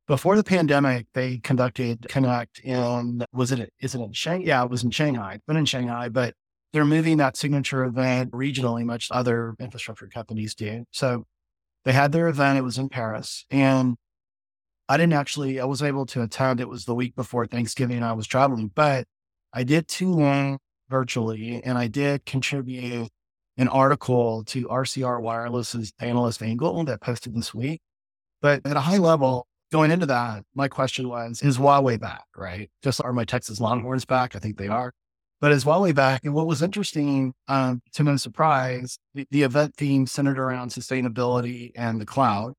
Before 0.07 0.37
the 0.37 0.45
pandemic, 0.45 1.07
they 1.15 1.39
conducted 1.39 2.07
Connect 2.11 2.59
in, 2.59 3.25
was 3.33 3.51
it, 3.51 3.73
is 3.81 3.95
it 3.95 4.01
in 4.03 4.13
Shanghai? 4.13 4.45
Yeah, 4.47 4.63
it 4.63 4.69
was 4.71 4.85
in 4.85 4.91
Shanghai. 4.91 5.39
Been 5.47 5.57
in 5.57 5.65
Shanghai, 5.65 6.11
but 6.11 6.35
they're 6.75 6.85
moving 6.85 7.17
that 7.17 7.39
signature 7.39 7.85
event 7.85 8.33
regionally, 8.33 8.85
much 8.85 9.09
other 9.11 9.55
infrastructure 9.59 10.09
companies 10.09 10.55
do. 10.55 10.85
So 10.91 11.25
they 11.87 11.93
had 11.93 12.13
their 12.13 12.29
event. 12.29 12.59
It 12.59 12.63
was 12.63 12.77
in 12.77 12.91
Paris. 12.91 13.47
And 13.51 13.97
I 14.87 14.99
didn't 14.99 15.15
actually, 15.15 15.61
I 15.61 15.65
was 15.65 15.83
able 15.83 16.05
to 16.07 16.21
attend. 16.21 16.61
It 16.61 16.69
was 16.69 16.85
the 16.85 16.95
week 16.95 17.17
before 17.17 17.47
Thanksgiving. 17.47 17.97
And 17.97 18.05
I 18.05 18.13
was 18.13 18.27
traveling, 18.27 18.71
but 18.75 19.07
I 19.52 19.64
did 19.64 19.88
too 19.88 20.12
long 20.12 20.59
virtually, 20.88 21.62
and 21.62 21.76
I 21.78 21.87
did 21.88 22.25
contribute 22.26 23.09
an 23.57 23.69
article 23.69 24.45
to 24.45 24.67
RCR 24.69 25.21
Wireless's 25.21 25.93
analyst 26.00 26.43
angle 26.43 26.85
that 26.85 27.00
posted 27.00 27.35
this 27.35 27.52
week. 27.55 27.81
But 28.40 28.64
at 28.64 28.76
a 28.76 28.81
high 28.81 28.99
level, 28.99 29.47
going 29.73 29.90
into 29.90 30.07
that, 30.07 30.45
my 30.55 30.69
question 30.69 31.09
was, 31.09 31.43
is 31.43 31.59
Huawei 31.59 31.99
back, 32.00 32.25
right? 32.37 32.71
Just 32.83 33.02
are 33.02 33.12
my 33.12 33.25
Texas 33.25 33.61
Longhorns 33.61 34.05
back? 34.05 34.37
I 34.37 34.38
think 34.38 34.59
they 34.59 34.69
are. 34.69 34.93
but 35.40 35.52
as 35.52 35.64
Huawei 35.64 35.95
back. 35.95 36.25
And 36.25 36.35
what 36.35 36.47
was 36.47 36.62
interesting, 36.62 37.33
um, 37.49 37.81
to 37.95 38.05
my 38.05 38.17
surprise, 38.17 38.99
the, 39.14 39.26
the 39.31 39.43
event 39.43 39.76
theme 39.76 40.07
centered 40.07 40.38
around 40.38 40.71
sustainability 40.71 41.73
and 41.76 42.00
the 42.00 42.07
cloud. 42.07 42.55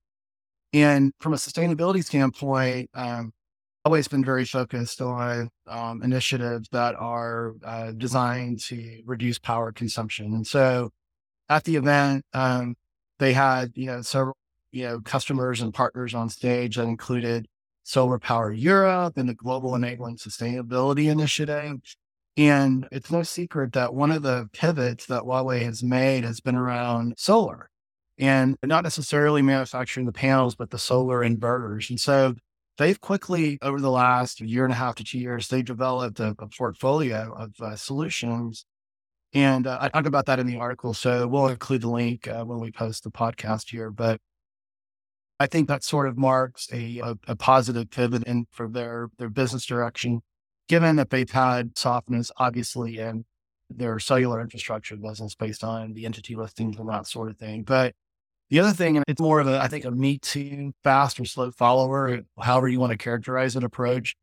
And 0.73 1.13
from 1.19 1.33
a 1.33 1.37
sustainability 1.37 2.03
standpoint, 2.05 2.89
um, 2.93 3.31
always 3.85 4.07
been 4.07 4.23
very 4.23 4.45
focused 4.45 5.01
on 5.01 5.49
um, 5.67 6.01
initiatives 6.03 6.67
that 6.71 6.95
are 6.95 7.53
uh, 7.63 7.91
designed 7.91 8.59
to 8.59 9.01
reduce 9.05 9.39
power 9.39 9.71
consumption. 9.71 10.33
And 10.33 10.45
so 10.45 10.89
at 11.47 11.63
the 11.63 11.75
event, 11.75 12.25
um, 12.33 12.75
they 13.19 13.33
had, 13.33 13.71
you 13.75 13.87
know, 13.87 14.01
several, 14.01 14.37
you 14.71 14.83
know, 14.83 14.99
customers 14.99 15.61
and 15.61 15.73
partners 15.73 16.13
on 16.13 16.29
stage 16.29 16.75
that 16.75 16.83
included 16.83 17.47
Solar 17.83 18.19
Power 18.19 18.51
Europe 18.51 19.17
and 19.17 19.27
the 19.27 19.33
Global 19.33 19.75
Enabling 19.75 20.17
Sustainability 20.17 21.09
Initiative. 21.09 21.77
And 22.37 22.87
it's 22.91 23.11
no 23.11 23.23
secret 23.23 23.73
that 23.73 23.93
one 23.93 24.11
of 24.11 24.21
the 24.21 24.49
pivots 24.53 25.07
that 25.07 25.23
Huawei 25.23 25.63
has 25.63 25.83
made 25.83 26.23
has 26.23 26.39
been 26.39 26.55
around 26.55 27.15
solar 27.17 27.69
and 28.17 28.57
not 28.63 28.83
necessarily 28.83 29.41
manufacturing 29.41 30.05
the 30.05 30.11
panels, 30.11 30.55
but 30.55 30.69
the 30.69 30.77
solar 30.77 31.21
inverters. 31.21 31.89
And 31.89 31.99
so 31.99 32.35
they've 32.79 32.99
quickly, 32.99 33.59
over 33.61 33.79
the 33.79 33.91
last 33.91 34.41
year 34.41 34.63
and 34.63 34.73
a 34.73 34.75
half 34.75 34.95
to 34.95 35.03
two 35.03 35.19
years, 35.19 35.49
they 35.49 35.61
developed 35.61 36.19
a, 36.19 36.35
a 36.39 36.47
portfolio 36.47 37.31
of 37.33 37.53
uh, 37.61 37.75
solutions. 37.75 38.65
And 39.33 39.67
uh, 39.67 39.77
I 39.79 39.89
talk 39.89 40.07
about 40.07 40.25
that 40.25 40.39
in 40.39 40.47
the 40.47 40.57
article. 40.57 40.95
So 40.95 41.27
we'll 41.27 41.49
include 41.49 41.81
the 41.81 41.89
link 41.89 42.27
uh, 42.27 42.43
when 42.45 42.59
we 42.59 42.71
post 42.71 43.03
the 43.03 43.11
podcast 43.11 43.69
here. 43.69 43.91
But 43.91 44.19
I 45.39 45.45
think 45.45 45.67
that 45.67 45.83
sort 45.83 46.07
of 46.07 46.17
marks 46.17 46.67
a, 46.73 46.99
a, 46.99 47.15
a 47.27 47.35
positive 47.35 47.91
pivot 47.91 48.23
in 48.23 48.47
for 48.51 48.67
their, 48.67 49.09
their 49.19 49.29
business 49.29 49.65
direction, 49.65 50.21
given 50.67 50.95
that 50.95 51.11
they've 51.11 51.29
had 51.29 51.77
softness, 51.77 52.31
obviously, 52.37 52.97
in 52.97 53.25
their 53.69 53.99
cellular 53.99 54.41
infrastructure 54.41 54.95
business 54.95 55.35
based 55.35 55.63
on 55.63 55.93
the 55.93 56.05
entity 56.05 56.35
listings 56.35 56.79
and 56.79 56.89
that 56.89 57.05
sort 57.05 57.29
of 57.29 57.37
thing. 57.37 57.63
But 57.63 57.93
the 58.49 58.59
other 58.59 58.71
thing, 58.71 58.97
and 58.97 59.05
it's 59.07 59.21
more 59.21 59.39
of 59.39 59.47
a, 59.47 59.59
I 59.59 59.67
think, 59.67 59.85
a 59.85 59.91
me 59.91 60.17
too, 60.17 60.73
fast 60.83 61.19
or 61.19 61.25
slow 61.25 61.51
follower, 61.51 62.21
however 62.39 62.67
you 62.67 62.79
want 62.79 62.91
to 62.91 62.97
characterize 62.97 63.55
an 63.55 63.63
approach. 63.63 64.15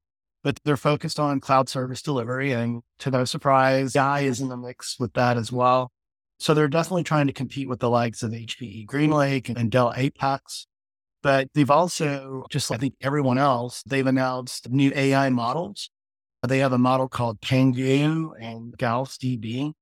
But 0.42 0.60
they're 0.64 0.76
focused 0.76 1.18
on 1.18 1.40
cloud 1.40 1.68
service 1.68 2.02
delivery. 2.02 2.52
And 2.52 2.82
to 3.00 3.10
no 3.10 3.24
surprise, 3.24 3.96
AI 3.96 4.20
is 4.20 4.40
in 4.40 4.48
the 4.48 4.56
mix 4.56 4.98
with 4.98 5.12
that 5.14 5.36
as 5.36 5.50
well. 5.50 5.90
So 6.38 6.54
they're 6.54 6.68
definitely 6.68 7.04
trying 7.04 7.26
to 7.26 7.32
compete 7.32 7.68
with 7.68 7.80
the 7.80 7.90
likes 7.90 8.22
of 8.22 8.30
HPE 8.30 8.86
GreenLake 8.86 9.48
and 9.56 9.70
Dell 9.70 9.92
Apex. 9.96 10.66
But 11.22 11.48
they've 11.54 11.70
also, 11.70 12.44
just 12.50 12.70
like 12.70 12.78
I 12.78 12.80
think 12.82 12.94
everyone 13.00 13.38
else, 13.38 13.82
they've 13.84 14.06
announced 14.06 14.70
new 14.70 14.92
AI 14.94 15.30
models. 15.30 15.90
They 16.46 16.58
have 16.58 16.72
a 16.72 16.78
model 16.78 17.08
called 17.08 17.40
Pangu 17.40 18.30
and 18.40 18.76
GaussDB. 18.78 19.72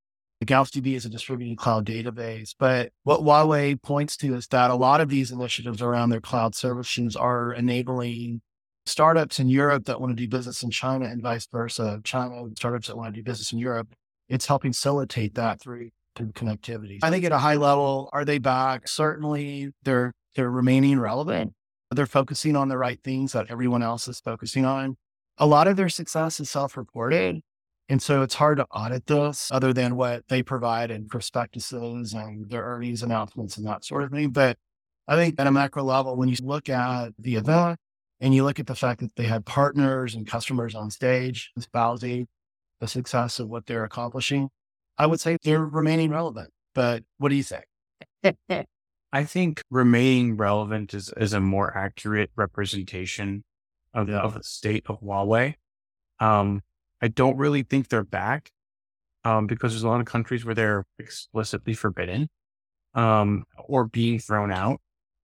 GaussDB 0.45 0.95
is 0.95 1.05
a 1.05 1.09
distributed 1.09 1.57
cloud 1.57 1.85
database. 1.85 2.55
But 2.57 2.91
what 3.03 3.21
Huawei 3.21 3.81
points 3.81 4.17
to 4.17 4.35
is 4.35 4.47
that 4.47 4.71
a 4.71 4.75
lot 4.75 5.01
of 5.01 5.09
these 5.09 5.31
initiatives 5.31 5.81
around 5.81 6.09
their 6.09 6.21
cloud 6.21 6.55
services 6.55 7.15
are 7.15 7.53
enabling 7.53 8.41
startups 8.85 9.39
in 9.39 9.49
Europe 9.49 9.85
that 9.85 9.99
want 9.99 10.15
to 10.15 10.23
do 10.23 10.29
business 10.29 10.63
in 10.63 10.71
China 10.71 11.05
and 11.05 11.21
vice 11.21 11.47
versa. 11.51 11.99
China 12.03 12.43
startups 12.57 12.87
that 12.87 12.97
want 12.97 13.13
to 13.13 13.19
do 13.19 13.23
business 13.23 13.51
in 13.51 13.59
Europe. 13.59 13.87
It's 14.29 14.45
helping 14.45 14.73
facilitate 14.73 15.35
that 15.35 15.61
through, 15.61 15.89
through 16.15 16.31
connectivity. 16.33 16.99
I 17.01 17.09
think 17.09 17.25
at 17.25 17.31
a 17.31 17.39
high 17.39 17.55
level, 17.55 18.09
are 18.13 18.25
they 18.25 18.37
back? 18.37 18.87
Certainly 18.87 19.71
they're 19.83 20.13
they're 20.35 20.51
remaining 20.51 20.99
relevant. 20.99 21.53
They're 21.91 22.05
focusing 22.05 22.55
on 22.55 22.67
the 22.67 22.77
right 22.77 22.99
things 23.03 23.31
that 23.31 23.49
everyone 23.49 23.81
else 23.81 24.07
is 24.07 24.19
focusing 24.19 24.65
on. 24.65 24.97
A 25.37 25.45
lot 25.45 25.67
of 25.67 25.77
their 25.77 25.89
success 25.89 26.39
is 26.39 26.49
self-reported. 26.49 27.41
And 27.87 28.01
so 28.01 28.23
it's 28.23 28.33
hard 28.33 28.57
to 28.57 28.65
audit 28.65 29.05
this 29.05 29.51
other 29.51 29.71
than 29.71 29.95
what 29.95 30.27
they 30.27 30.41
provide 30.41 30.89
in 30.89 31.07
prospectuses 31.07 32.13
and 32.13 32.49
their 32.49 32.63
earnings 32.63 33.03
announcements 33.03 33.57
and 33.57 33.67
that 33.67 33.85
sort 33.85 34.03
of 34.03 34.11
thing. 34.11 34.31
But 34.31 34.57
I 35.07 35.15
think 35.15 35.39
at 35.39 35.45
a 35.45 35.51
macro 35.51 35.83
level, 35.83 36.15
when 36.15 36.29
you 36.29 36.37
look 36.41 36.67
at 36.67 37.13
the 37.19 37.35
event 37.35 37.77
and 38.19 38.33
you 38.33 38.43
look 38.43 38.59
at 38.59 38.65
the 38.65 38.75
fact 38.75 39.01
that 39.01 39.15
they 39.15 39.25
had 39.25 39.45
partners 39.45 40.15
and 40.15 40.25
customers 40.25 40.73
on 40.73 40.89
stage 40.89 41.51
espousing 41.55 42.27
the 42.79 42.87
success 42.87 43.39
of 43.39 43.49
what 43.49 43.67
they're 43.67 43.83
accomplishing, 43.83 44.49
I 44.97 45.05
would 45.05 45.19
say 45.19 45.37
they're 45.43 45.63
remaining 45.63 46.09
relevant. 46.09 46.49
But 46.73 47.03
what 47.19 47.29
do 47.29 47.35
you 47.35 47.43
think? 47.43 47.65
I 49.13 49.23
think 49.23 49.61
remaining 49.69 50.37
relevant 50.37 50.93
is, 50.93 51.13
is 51.15 51.33
a 51.33 51.39
more 51.39 51.77
accurate 51.77 52.31
representation 52.35 53.43
of, 53.93 54.09
yeah. 54.09 54.19
of 54.19 54.33
the 54.33 54.43
state 54.43 54.83
of 54.87 54.99
Huawei. 55.01 55.53
Um, 56.19 56.61
I 57.05 57.07
don't 57.07 57.37
really 57.37 57.61
think 57.61 57.89
they're 57.89 58.03
back 58.03 58.49
um, 59.23 59.45
because 59.45 59.73
there's 59.73 59.83
a 59.83 59.87
lot 59.87 59.99
of 59.99 60.07
countries 60.07 60.43
where 60.43 60.55
they're 60.55 60.87
explicitly 60.97 61.75
forbidden 61.75 62.29
um, 62.95 63.43
or 63.67 63.85
being 63.85 64.17
thrown 64.17 64.51
out. 64.51 64.81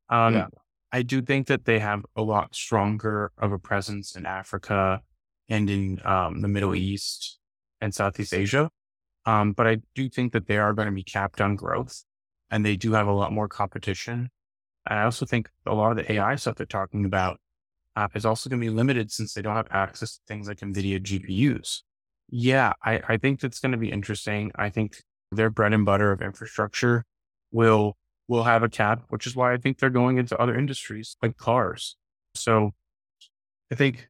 Um, 0.08 0.36
yeah. 0.36 0.48
I 0.92 1.02
do 1.02 1.24
think 1.24 1.48
that 1.48 1.66
they 1.66 1.80
have 1.80 2.06
a 2.16 2.22
lot 2.22 2.54
stronger 2.54 3.32
of 3.36 3.52
a 3.52 3.58
presence 3.58 4.16
in 4.16 4.28
Africa 4.28 5.02
and 5.50 5.72
in 5.72 6.00
um, 6.06 6.42
the 6.42 6.48
Middle 6.48 6.76
East 6.76 7.40
and 7.82 7.96
Southeast 7.96 8.36
Asia. 8.36 8.70
Um, 9.26 9.54
but 9.54 9.66
I 9.66 9.78
do 9.96 10.08
think 10.08 10.34
that 10.34 10.46
they 10.46 10.60
are 10.60 10.74
going 10.74 10.88
to 10.88 10.94
be 10.94 11.04
capped 11.04 11.42
on 11.42 11.56
growth 11.56 12.04
and 12.52 12.64
they 12.64 12.76
do 12.76 12.92
have 12.92 13.08
a 13.08 13.12
lot 13.12 13.34
more 13.34 13.48
competition. 13.48 14.30
I 14.86 15.02
also 15.02 15.26
think 15.26 15.50
a 15.66 15.74
lot 15.74 15.90
of 15.90 15.98
the 15.98 16.12
AI 16.12 16.36
stuff 16.36 16.58
they're 16.58 16.68
talking 16.68 17.06
about 17.06 17.40
uh, 17.96 18.08
is 18.16 18.26
also 18.26 18.50
going 18.50 18.62
to 18.62 18.66
be 18.66 18.74
limited 18.74 19.12
since 19.12 19.34
they 19.34 19.42
don't 19.42 19.56
have 19.56 19.68
access 19.72 20.16
to 20.16 20.22
things 20.28 20.48
like 20.48 20.60
NVIDIA 20.60 21.02
GPUs. 21.02 21.82
Yeah, 22.30 22.74
I, 22.84 23.02
I 23.08 23.18
think 23.18 23.42
that's 23.42 23.60
going 23.60 23.74
to 23.74 23.78
be 23.78 23.92
interesting. 23.92 24.52
I 24.56 24.70
think 24.70 24.98
their 25.32 25.50
bread 25.50 25.74
and 25.74 25.86
butter 25.86 26.12
of 26.12 26.22
infrastructure 26.22 27.06
will 27.52 27.98
will 28.28 28.44
have 28.44 28.64
a 28.64 28.70
cap, 28.70 29.04
which 29.10 29.28
is 29.28 29.36
why 29.36 29.52
I 29.54 29.58
think 29.58 29.78
they're 29.78 29.90
going 29.90 30.18
into 30.18 30.38
other 30.38 30.58
industries 30.58 31.18
like 31.22 31.36
cars. 31.36 31.98
So 32.34 32.72
I 33.70 33.76
think 33.76 34.08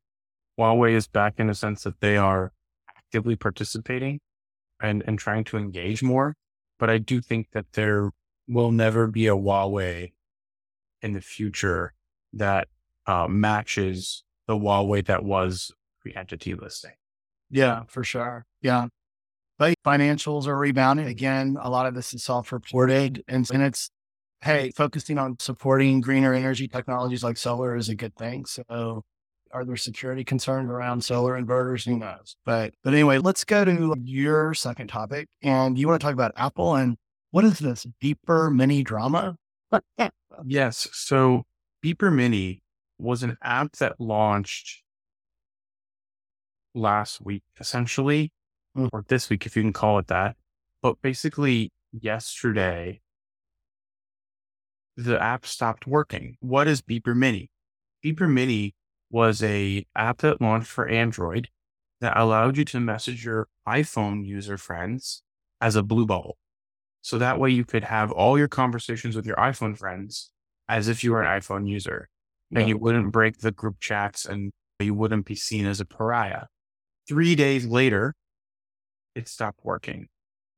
Huawei 0.59 0.91
is 0.91 1.07
back 1.07 1.35
in 1.39 1.49
a 1.49 1.55
sense 1.55 1.83
that 1.83 1.99
they 2.01 2.17
are 2.17 2.51
actively 2.95 3.35
participating 3.35 4.19
and, 4.79 5.03
and 5.07 5.17
trying 5.17 5.43
to 5.45 5.57
engage 5.57 6.03
more. 6.03 6.35
But 6.77 6.91
I 6.91 6.99
do 6.99 7.19
think 7.19 7.47
that 7.53 7.73
there 7.73 8.11
will 8.47 8.71
never 8.71 9.07
be 9.07 9.27
a 9.27 9.35
Huawei 9.35 10.11
in 11.01 11.13
the 11.13 11.21
future 11.21 11.93
that 12.33 12.67
uh, 13.11 13.27
matches 13.27 14.23
the 14.47 14.57
Huawei 14.57 15.05
that 15.05 15.23
was 15.23 15.71
the 16.05 16.15
entity 16.15 16.55
listing. 16.55 16.93
Yeah, 17.49 17.83
for 17.87 18.03
sure. 18.03 18.45
Yeah. 18.61 18.87
But 19.59 19.75
financials 19.85 20.47
are 20.47 20.57
rebounding. 20.57 21.07
Again, 21.07 21.57
a 21.61 21.69
lot 21.69 21.85
of 21.85 21.93
this 21.93 22.13
is 22.13 22.23
self 22.23 22.53
reported. 22.53 23.23
And, 23.27 23.47
and 23.51 23.63
it's, 23.63 23.89
hey, 24.41 24.71
focusing 24.75 25.17
on 25.17 25.35
supporting 25.39 25.99
greener 25.99 26.33
energy 26.33 26.67
technologies 26.69 27.23
like 27.23 27.37
solar 27.37 27.75
is 27.75 27.89
a 27.89 27.95
good 27.95 28.15
thing. 28.15 28.45
So, 28.45 29.03
are 29.53 29.65
there 29.65 29.75
security 29.75 30.23
concerns 30.23 30.69
around 30.69 31.03
solar 31.03 31.39
inverters? 31.39 31.85
Who 31.85 31.99
knows? 31.99 32.37
But, 32.45 32.73
but 32.81 32.93
anyway, 32.93 33.17
let's 33.17 33.43
go 33.43 33.65
to 33.65 33.95
your 34.01 34.53
second 34.53 34.87
topic. 34.87 35.27
And 35.43 35.77
you 35.77 35.89
want 35.89 35.99
to 35.99 36.05
talk 36.05 36.13
about 36.13 36.31
Apple 36.37 36.75
and 36.75 36.95
what 37.31 37.43
is 37.43 37.59
this 37.59 37.85
beeper 38.01 38.53
mini 38.53 38.83
drama? 38.83 39.35
yes. 40.45 40.87
So, 40.93 41.43
beeper 41.83 42.13
mini 42.13 42.60
was 43.01 43.23
an 43.23 43.37
app 43.41 43.73
that 43.77 43.99
launched 43.99 44.83
last 46.73 47.21
week, 47.21 47.43
essentially, 47.59 48.31
mm. 48.77 48.89
or 48.93 49.03
this 49.07 49.29
week, 49.29 49.45
if 49.45 49.55
you 49.55 49.63
can 49.63 49.73
call 49.73 49.99
it 49.99 50.07
that. 50.07 50.35
But 50.81 51.01
basically, 51.01 51.71
yesterday, 51.91 53.01
the 54.95 55.21
app 55.21 55.45
stopped 55.45 55.87
working. 55.87 56.37
What 56.39 56.67
is 56.67 56.81
Beeper 56.81 57.15
Mini? 57.15 57.49
Beeper 58.03 58.31
Mini 58.31 58.75
was 59.09 59.43
a 59.43 59.85
app 59.95 60.19
that 60.19 60.41
launched 60.41 60.67
for 60.67 60.87
Android 60.87 61.49
that 61.99 62.17
allowed 62.17 62.57
you 62.57 62.65
to 62.65 62.79
message 62.79 63.25
your 63.25 63.47
iPhone 63.67 64.25
user 64.25 64.57
friends 64.57 65.21
as 65.59 65.75
a 65.75 65.83
blue 65.83 66.05
bubble. 66.05 66.37
So 67.01 67.17
that 67.17 67.39
way 67.39 67.49
you 67.51 67.65
could 67.65 67.83
have 67.83 68.11
all 68.11 68.37
your 68.37 68.47
conversations 68.47 69.15
with 69.15 69.25
your 69.25 69.35
iPhone 69.35 69.77
friends 69.77 70.31
as 70.67 70.87
if 70.87 71.03
you 71.03 71.11
were 71.11 71.21
an 71.21 71.39
iPhone 71.39 71.67
user 71.67 72.09
and 72.53 72.69
you 72.69 72.77
wouldn't 72.77 73.11
break 73.11 73.39
the 73.39 73.51
group 73.51 73.79
chats 73.79 74.25
and 74.25 74.51
you 74.79 74.93
wouldn't 74.93 75.25
be 75.25 75.35
seen 75.35 75.65
as 75.65 75.79
a 75.79 75.85
pariah. 75.85 76.45
Three 77.07 77.35
days 77.35 77.65
later, 77.65 78.13
it 79.15 79.27
stopped 79.27 79.59
working. 79.63 80.07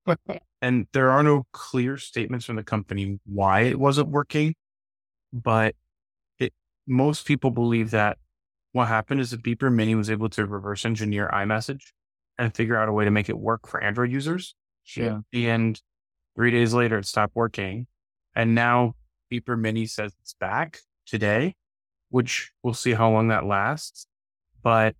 and 0.61 0.87
there 0.93 1.09
are 1.09 1.23
no 1.23 1.45
clear 1.53 1.97
statements 1.97 2.45
from 2.45 2.55
the 2.55 2.63
company 2.63 3.19
why 3.25 3.61
it 3.61 3.79
wasn't 3.79 4.09
working, 4.09 4.55
but 5.31 5.75
it, 6.39 6.53
most 6.87 7.25
people 7.25 7.51
believe 7.51 7.91
that 7.91 8.17
what 8.71 8.87
happened 8.87 9.21
is 9.21 9.31
the 9.31 9.37
Beeper 9.37 9.71
Mini 9.71 9.95
was 9.95 10.09
able 10.09 10.29
to 10.29 10.45
reverse 10.45 10.85
engineer 10.85 11.29
iMessage 11.33 11.83
and 12.37 12.53
figure 12.53 12.77
out 12.77 12.89
a 12.89 12.93
way 12.93 13.05
to 13.05 13.11
make 13.11 13.29
it 13.29 13.37
work 13.37 13.67
for 13.67 13.81
Android 13.81 14.11
users. 14.11 14.55
Yeah. 15.31 15.49
And 15.49 15.79
three 16.35 16.51
days 16.51 16.73
later, 16.73 16.97
it 16.97 17.05
stopped 17.05 17.35
working. 17.35 17.87
And 18.35 18.55
now 18.55 18.95
Beeper 19.31 19.57
Mini 19.57 19.85
says 19.85 20.13
it's 20.21 20.33
back 20.33 20.79
today 21.05 21.55
which 22.13 22.51
we'll 22.61 22.75
see 22.75 22.93
how 22.93 23.09
long 23.09 23.29
that 23.29 23.43
lasts. 23.43 24.05
But 24.61 24.95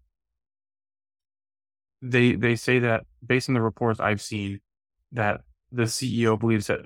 they 2.01 2.33
they 2.33 2.55
say 2.55 2.79
that 2.79 3.03
based 3.23 3.49
on 3.49 3.53
the 3.53 3.61
reports 3.61 3.99
I've 3.99 4.19
seen, 4.19 4.61
that 5.11 5.41
the 5.71 5.83
CEO 5.83 6.39
believes 6.39 6.67
that 6.67 6.79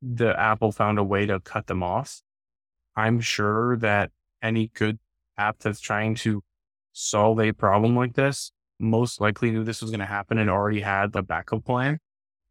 the 0.00 0.38
Apple 0.38 0.70
found 0.70 1.00
a 1.00 1.02
way 1.02 1.26
to 1.26 1.40
cut 1.40 1.66
them 1.66 1.82
off. 1.82 2.22
I'm 2.94 3.18
sure 3.18 3.76
that 3.78 4.12
any 4.40 4.68
good 4.74 5.00
app 5.36 5.58
that's 5.58 5.80
trying 5.80 6.14
to 6.16 6.44
solve 6.92 7.40
a 7.40 7.50
problem 7.50 7.96
like 7.96 8.14
this 8.14 8.52
most 8.78 9.20
likely 9.20 9.50
knew 9.50 9.64
this 9.64 9.82
was 9.82 9.90
going 9.90 9.98
to 9.98 10.06
happen 10.06 10.38
and 10.38 10.48
already 10.48 10.82
had 10.82 11.12
the 11.12 11.22
backup 11.22 11.64
plan. 11.64 11.98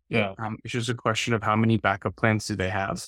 Yeah. 0.09 0.33
Um, 0.37 0.57
it's 0.65 0.73
just 0.73 0.89
a 0.89 0.93
question 0.93 1.33
of 1.33 1.41
how 1.41 1.55
many 1.55 1.77
backup 1.77 2.17
plans 2.17 2.47
do 2.47 2.57
they 2.57 2.69
have. 2.69 3.05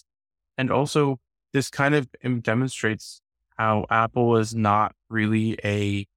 And 0.58 0.72
also, 0.72 1.20
this 1.52 1.70
kind 1.70 1.96
of 1.96 2.08
demonstrates 2.42 3.22
how 3.60 3.86
Apple 3.90 4.38
is 4.38 4.56
not 4.56 4.94
really 5.10 5.58
a, 5.66 6.08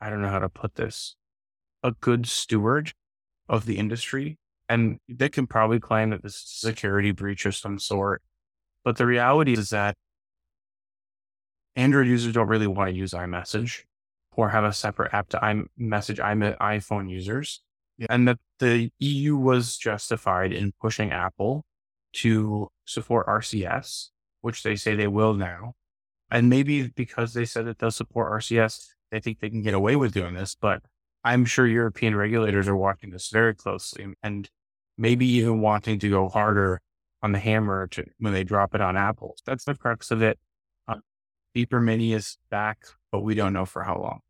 I 0.00 0.10
don't 0.10 0.22
know 0.22 0.28
how 0.28 0.40
to 0.40 0.48
put 0.48 0.74
this, 0.74 1.14
a 1.84 1.92
good 1.92 2.26
steward 2.26 2.92
of 3.48 3.64
the 3.64 3.78
industry. 3.78 4.38
And 4.68 4.98
they 5.08 5.28
can 5.28 5.46
probably 5.46 5.78
claim 5.78 6.10
that 6.10 6.24
this 6.24 6.34
is 6.34 6.42
a 6.64 6.66
security 6.66 7.12
breach 7.12 7.46
of 7.46 7.54
some 7.54 7.78
sort. 7.78 8.22
But 8.84 8.96
the 8.96 9.06
reality 9.06 9.52
is 9.52 9.70
that 9.70 9.94
Android 11.76 12.08
users 12.08 12.32
don't 12.32 12.48
really 12.48 12.66
want 12.66 12.90
to 12.90 12.96
use 12.96 13.12
iMessage 13.12 13.84
or 14.36 14.48
have 14.48 14.64
a 14.64 14.72
separate 14.72 15.14
app 15.14 15.28
to 15.28 15.38
iMessage 15.38 16.18
i 16.18 16.34
iPhone 16.76 17.08
users. 17.08 17.62
Yeah. 17.98 18.06
And 18.10 18.26
that 18.26 18.38
the 18.58 18.90
EU 18.98 19.36
was 19.36 19.76
justified 19.76 20.52
in 20.52 20.72
pushing 20.80 21.12
Apple 21.12 21.62
to 22.14 22.68
support 22.84 23.28
RCS, 23.28 24.08
which 24.40 24.62
they 24.62 24.76
say 24.76 24.94
they 24.94 25.06
will 25.06 25.34
now. 25.34 25.74
And 26.30 26.48
maybe 26.48 26.88
because 26.88 27.34
they 27.34 27.44
said 27.44 27.66
that 27.66 27.78
they'll 27.78 27.90
support 27.90 28.32
RCS, 28.32 28.86
they 29.10 29.20
think 29.20 29.40
they 29.40 29.50
can 29.50 29.62
get 29.62 29.74
away 29.74 29.96
with 29.96 30.12
doing 30.12 30.34
this. 30.34 30.54
But 30.54 30.82
I'm 31.24 31.44
sure 31.44 31.66
European 31.66 32.14
regulators 32.14 32.68
are 32.68 32.76
watching 32.76 33.10
this 33.10 33.28
very 33.30 33.54
closely 33.54 34.14
and 34.22 34.48
maybe 34.96 35.26
even 35.26 35.60
wanting 35.60 35.98
to 35.98 36.08
go 36.08 36.28
harder 36.28 36.80
on 37.22 37.32
the 37.32 37.38
hammer 37.38 37.86
to, 37.88 38.04
when 38.18 38.32
they 38.32 38.44
drop 38.44 38.74
it 38.74 38.80
on 38.80 38.96
Apple. 38.96 39.36
That's 39.44 39.64
the 39.64 39.74
crux 39.74 40.10
of 40.10 40.22
it. 40.22 40.38
Uh, 40.88 40.96
Beeper 41.54 41.82
Mini 41.82 42.12
is 42.12 42.38
back, 42.50 42.84
but 43.12 43.20
we 43.20 43.34
don't 43.34 43.52
know 43.52 43.66
for 43.66 43.82
how 43.82 43.98
long. 43.98 44.20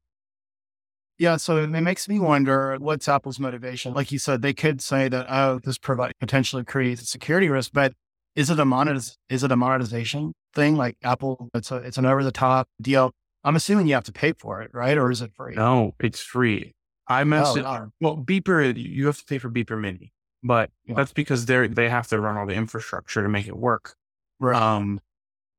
Yeah, 1.18 1.36
so 1.36 1.58
it 1.58 1.66
makes 1.66 2.08
me 2.08 2.18
wonder 2.18 2.76
what's 2.78 3.06
Apple's 3.06 3.38
motivation. 3.38 3.92
Like 3.92 4.10
you 4.10 4.18
said, 4.18 4.40
they 4.40 4.54
could 4.54 4.80
say 4.80 5.06
that 5.10 5.26
oh, 5.28 5.60
this 5.62 5.76
provide 5.76 6.14
potentially 6.18 6.64
creates 6.64 7.02
a 7.02 7.06
security 7.06 7.50
risk, 7.50 7.72
but 7.74 7.92
is 8.36 8.50
it 8.50 8.58
a 8.58 8.64
monetiz- 8.64 9.16
is 9.28 9.44
it 9.44 9.52
a 9.52 9.56
monetization 9.56 10.32
thing? 10.54 10.76
Like 10.76 10.96
Apple, 11.02 11.48
it's 11.54 11.70
a 11.70 11.76
it's 11.76 11.98
an 11.98 12.06
over 12.06 12.22
the 12.22 12.32
top 12.32 12.68
deal. 12.80 13.12
I'm 13.44 13.56
assuming 13.56 13.86
you 13.86 13.94
have 13.94 14.04
to 14.04 14.12
pay 14.12 14.32
for 14.32 14.60
it, 14.62 14.70
right? 14.74 14.96
Or 14.98 15.10
is 15.10 15.22
it 15.22 15.32
free? 15.34 15.54
No, 15.54 15.94
it's 15.98 16.20
free. 16.20 16.74
iMessage 17.08 17.64
oh, 17.64 17.90
well, 18.00 18.16
Beeper, 18.16 18.76
you 18.76 19.06
have 19.06 19.18
to 19.18 19.24
pay 19.24 19.38
for 19.38 19.48
Beeper 19.48 19.80
Mini, 19.80 20.12
but 20.42 20.70
yeah. 20.84 20.94
that's 20.94 21.12
because 21.12 21.46
they're 21.46 21.68
they 21.68 21.88
have 21.88 22.08
to 22.08 22.20
run 22.20 22.36
all 22.36 22.46
the 22.46 22.54
infrastructure 22.54 23.22
to 23.22 23.28
make 23.28 23.48
it 23.48 23.56
work. 23.56 23.94
Right. 24.38 24.60
Um, 24.60 25.00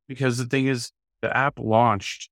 because 0.07 0.37
the 0.37 0.45
thing 0.45 0.67
is, 0.67 0.91
the 1.21 1.35
app 1.35 1.59
launched 1.59 2.29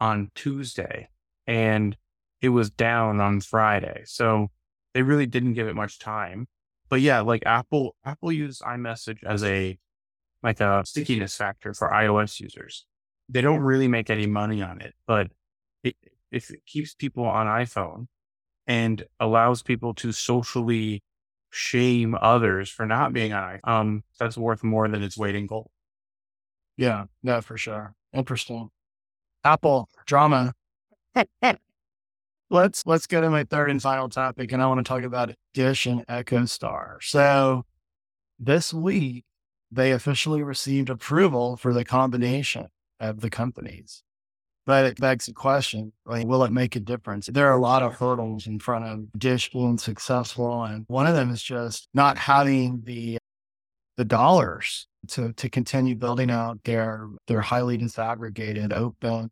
on 0.00 0.30
Tuesday, 0.34 1.08
and 1.46 1.96
it 2.40 2.50
was 2.50 2.70
down 2.70 3.20
on 3.20 3.40
Friday. 3.40 4.02
So 4.06 4.50
they 4.94 5.02
really 5.02 5.26
didn't 5.26 5.54
give 5.54 5.68
it 5.68 5.74
much 5.74 5.98
time. 5.98 6.46
But 6.88 7.00
yeah, 7.00 7.20
like 7.20 7.42
Apple, 7.46 7.96
Apple 8.04 8.32
used 8.32 8.62
iMessage 8.62 9.24
as 9.24 9.42
a, 9.44 9.78
like 10.42 10.60
a 10.60 10.82
stickiness 10.84 11.36
factor 11.36 11.74
for 11.74 11.90
iOS 11.90 12.40
users. 12.40 12.86
They 13.28 13.40
don't 13.40 13.60
really 13.60 13.88
make 13.88 14.08
any 14.08 14.26
money 14.26 14.62
on 14.62 14.80
it, 14.80 14.94
but 15.06 15.28
it, 15.82 15.96
if 16.30 16.50
it 16.50 16.64
keeps 16.64 16.94
people 16.94 17.24
on 17.24 17.46
iPhone 17.46 18.06
and 18.66 19.04
allows 19.18 19.62
people 19.62 19.94
to 19.94 20.12
socially 20.12 21.02
shame 21.50 22.16
others 22.20 22.68
for 22.68 22.86
not 22.86 23.12
being 23.12 23.32
on 23.32 23.58
iPhone, 23.58 23.68
um, 23.68 24.04
that's 24.18 24.36
worth 24.36 24.62
more 24.62 24.86
than 24.88 25.02
its 25.02 25.16
weight 25.16 25.34
in 25.34 25.46
gold. 25.46 25.70
Yeah, 26.76 27.06
no, 27.22 27.40
for 27.40 27.56
sure. 27.56 27.94
Interesting. 28.12 28.70
Apple 29.42 29.88
drama. 30.06 30.52
Let's 32.50 32.86
let's 32.86 33.06
go 33.06 33.20
to 33.20 33.30
my 33.30 33.44
third 33.44 33.70
and 33.70 33.80
final 33.82 34.08
topic, 34.08 34.52
and 34.52 34.62
I 34.62 34.66
want 34.66 34.78
to 34.78 34.88
talk 34.88 35.02
about 35.02 35.34
Dish 35.54 35.86
and 35.86 36.06
EchoStar. 36.06 36.98
So 37.00 37.64
this 38.38 38.72
week 38.72 39.24
they 39.70 39.92
officially 39.92 40.42
received 40.42 40.90
approval 40.90 41.56
for 41.56 41.72
the 41.72 41.84
combination 41.84 42.66
of 43.00 43.20
the 43.20 43.30
companies. 43.30 44.02
But 44.64 44.84
it 44.84 45.00
begs 45.00 45.26
the 45.26 45.32
question, 45.32 45.92
like, 46.04 46.26
will 46.26 46.42
it 46.42 46.50
make 46.50 46.74
a 46.74 46.80
difference? 46.80 47.26
There 47.26 47.46
are 47.46 47.56
a 47.56 47.60
lot 47.60 47.84
of 47.84 47.94
hurdles 47.94 48.48
in 48.48 48.58
front 48.58 48.84
of 48.84 49.12
Dish 49.16 49.52
being 49.52 49.78
successful. 49.78 50.64
And 50.64 50.84
one 50.88 51.06
of 51.06 51.14
them 51.14 51.30
is 51.30 51.40
just 51.42 51.88
not 51.94 52.18
having 52.18 52.82
the 52.84 53.18
the 53.96 54.04
dollars 54.04 54.88
to 55.08 55.32
to 55.34 55.48
continue 55.48 55.94
building 55.94 56.30
out 56.30 56.64
their 56.64 57.08
their 57.28 57.40
highly 57.42 57.78
disaggregated, 57.78 58.72
open, 58.72 59.30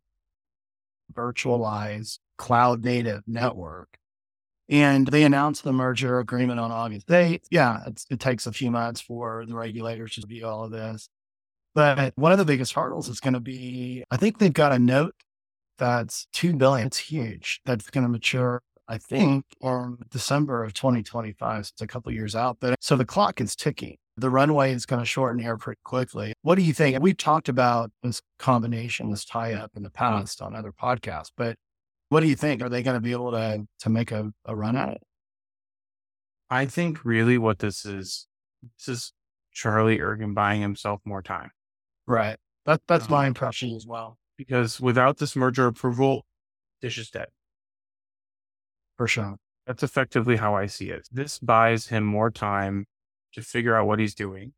virtualized 1.13 2.19
cloud 2.37 2.83
native 2.83 3.23
network. 3.27 3.97
And 4.67 5.07
they 5.07 5.23
announced 5.23 5.63
the 5.63 5.73
merger 5.73 6.19
agreement 6.19 6.59
on 6.59 6.71
August 6.71 7.07
8th. 7.07 7.45
Yeah, 7.51 7.81
it 8.09 8.19
takes 8.19 8.47
a 8.47 8.51
few 8.51 8.71
months 8.71 8.99
for 8.99 9.45
the 9.45 9.55
regulators 9.55 10.15
to 10.15 10.21
review 10.21 10.47
all 10.47 10.63
of 10.63 10.71
this. 10.71 11.07
But 11.75 12.13
one 12.15 12.31
of 12.31 12.37
the 12.37 12.45
biggest 12.45 12.73
hurdles 12.73 13.09
is 13.09 13.19
going 13.19 13.33
to 13.33 13.39
be 13.39 14.03
I 14.09 14.17
think 14.17 14.39
they've 14.39 14.51
got 14.51 14.71
a 14.71 14.79
note 14.79 15.13
that's 15.77 16.27
2 16.33 16.53
billion. 16.55 16.87
It's 16.87 16.97
huge. 16.97 17.61
That's 17.65 17.89
going 17.89 18.05
to 18.05 18.09
mature, 18.09 18.61
I 18.87 18.97
think, 18.97 19.45
in 19.61 19.97
December 20.09 20.63
of 20.63 20.73
2025. 20.73 21.65
So 21.65 21.71
it's 21.73 21.81
a 21.81 21.87
couple 21.87 22.11
years 22.13 22.35
out. 22.35 22.57
But 22.59 22.77
so 22.81 22.95
the 22.95 23.05
clock 23.05 23.41
is 23.41 23.55
ticking. 23.55 23.97
The 24.17 24.29
runway 24.29 24.71
is 24.71 24.85
going 24.85 25.01
to 25.01 25.05
shorten 25.05 25.41
here 25.41 25.57
pretty 25.57 25.81
quickly. 25.83 26.33
What 26.41 26.55
do 26.55 26.61
you 26.61 26.73
think? 26.73 26.97
We've 27.01 27.17
talked 27.17 27.49
about 27.49 27.91
this 28.01 28.21
combination, 28.39 29.11
this 29.11 29.25
tie 29.25 29.53
up 29.53 29.71
in 29.75 29.83
the 29.83 29.89
past 29.89 30.41
on 30.41 30.55
other 30.55 30.71
podcasts, 30.71 31.31
but 31.35 31.57
what 32.09 32.21
do 32.21 32.27
you 32.27 32.35
think? 32.35 32.61
Are 32.61 32.69
they 32.69 32.83
going 32.83 32.95
to 32.95 33.01
be 33.01 33.11
able 33.11 33.31
to 33.31 33.67
to 33.79 33.89
make 33.89 34.11
a, 34.11 34.31
a 34.45 34.55
run 34.55 34.75
at 34.75 34.89
it? 34.89 35.01
I 36.49 36.65
think 36.65 37.03
really 37.03 37.37
what 37.37 37.59
this 37.59 37.85
is, 37.85 38.27
this 38.77 38.87
is 38.87 39.13
Charlie 39.51 39.97
Ergen 39.97 40.35
buying 40.35 40.61
himself 40.61 41.01
more 41.05 41.21
time. 41.21 41.51
Right. 42.07 42.37
That 42.65 42.81
that's 42.87 43.05
um, 43.05 43.11
my 43.11 43.27
impression 43.27 43.75
as 43.75 43.85
well. 43.87 44.17
Because 44.37 44.79
without 44.79 45.17
this 45.17 45.35
merger 45.35 45.65
approval, 45.65 46.25
Dish 46.81 46.97
is 46.97 47.09
dead. 47.09 47.27
For 48.97 49.07
sure. 49.07 49.37
That's 49.65 49.81
effectively 49.81 50.35
how 50.35 50.55
I 50.55 50.67
see 50.67 50.89
it. 50.89 51.07
This 51.11 51.39
buys 51.39 51.87
him 51.87 52.03
more 52.03 52.29
time 52.29 52.85
to 53.33 53.41
figure 53.41 53.75
out 53.75 53.87
what 53.87 53.99
he's 53.99 54.13
doing 54.13 54.53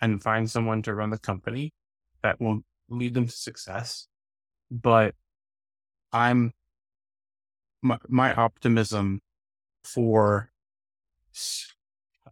and 0.00 0.22
find 0.22 0.50
someone 0.50 0.82
to 0.82 0.94
run 0.94 1.10
the 1.10 1.18
company 1.18 1.72
that 2.22 2.40
will 2.40 2.60
lead 2.88 3.14
them 3.14 3.26
to 3.26 3.32
success. 3.32 4.06
But 4.70 5.14
I'm 6.12 6.52
my, 7.82 7.98
my 8.08 8.34
optimism 8.34 9.20
for 9.84 10.50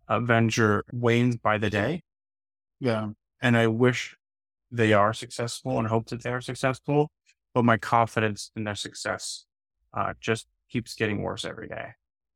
Avenger 0.08 0.84
wanes 0.92 1.36
by 1.36 1.58
the 1.58 1.70
day. 1.70 2.02
Yeah. 2.80 3.08
And 3.40 3.56
I 3.56 3.66
wish 3.66 4.16
they 4.70 4.92
are 4.92 5.12
successful 5.12 5.78
and 5.78 5.88
hope 5.88 6.08
that 6.08 6.22
they 6.22 6.30
are 6.30 6.40
successful, 6.40 7.10
but 7.54 7.64
my 7.64 7.76
confidence 7.76 8.50
in 8.56 8.64
their 8.64 8.74
success 8.74 9.44
uh, 9.94 10.14
just 10.20 10.46
keeps 10.70 10.94
getting 10.94 11.22
worse 11.22 11.44
every 11.44 11.68
day. 11.68 11.92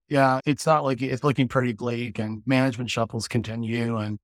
Yeah, 0.08 0.40
it's 0.44 0.66
not 0.66 0.84
like 0.84 1.00
it's 1.00 1.24
looking 1.24 1.48
pretty 1.48 1.72
bleak 1.72 2.18
and 2.18 2.42
management 2.46 2.90
shuffles 2.90 3.28
continue. 3.28 3.96
And 3.96 4.18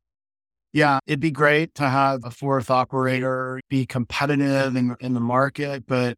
yeah, 0.72 0.98
it'd 1.06 1.20
be 1.20 1.30
great 1.30 1.74
to 1.76 1.88
have 1.88 2.20
a 2.24 2.30
fourth 2.30 2.70
operator 2.70 3.60
be 3.68 3.86
competitive 3.86 4.76
in, 4.76 4.96
in 5.00 5.14
the 5.14 5.20
market, 5.20 5.86
but 5.86 6.16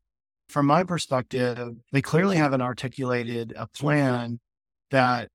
from 0.50 0.66
my 0.66 0.84
perspective, 0.84 1.76
they 1.92 2.02
clearly 2.02 2.36
haven't 2.36 2.62
articulated 2.62 3.54
a 3.56 3.66
plan 3.68 4.40
that 4.90 5.28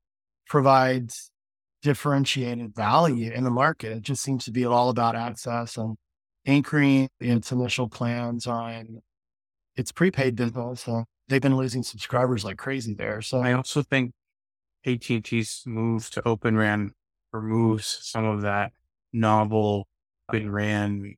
provides 0.47 1.32
differentiated 1.82 2.75
value 2.75 3.32
in 3.32 3.43
the 3.43 3.51
market. 3.51 3.91
It 3.91 4.01
just 4.01 4.23
seems 4.23 4.45
to 4.45 4.51
be 4.51 4.65
all 4.65 4.89
about 4.89 5.15
access 5.15 5.78
and 5.78 5.97
anchoring 6.45 7.10
its 7.19 7.51
initial 7.51 7.89
plans 7.89 8.47
on 8.47 9.01
its 9.75 9.91
prepaid 9.91 10.36
business. 10.36 10.82
So 10.82 11.06
they've 11.28 11.41
been 11.41 11.58
losing 11.58 11.84
subscribers 11.84 12.43
like 12.43 12.58
crazy 12.58 12.93
there. 12.93 13.21
So 13.21 13.39
I 13.39 13.54
also 13.54 13.82
think 13.82 14.12
AT&T's 14.86 15.63
move 15.65 16.10
to 16.12 16.28
Open 16.28 16.56
RAN 16.58 16.91
removes 17.32 17.99
some 18.01 18.25
of 18.25 18.41
that 18.41 18.71
novel 19.13 19.88
Open 20.30 20.51
RAN 20.51 21.15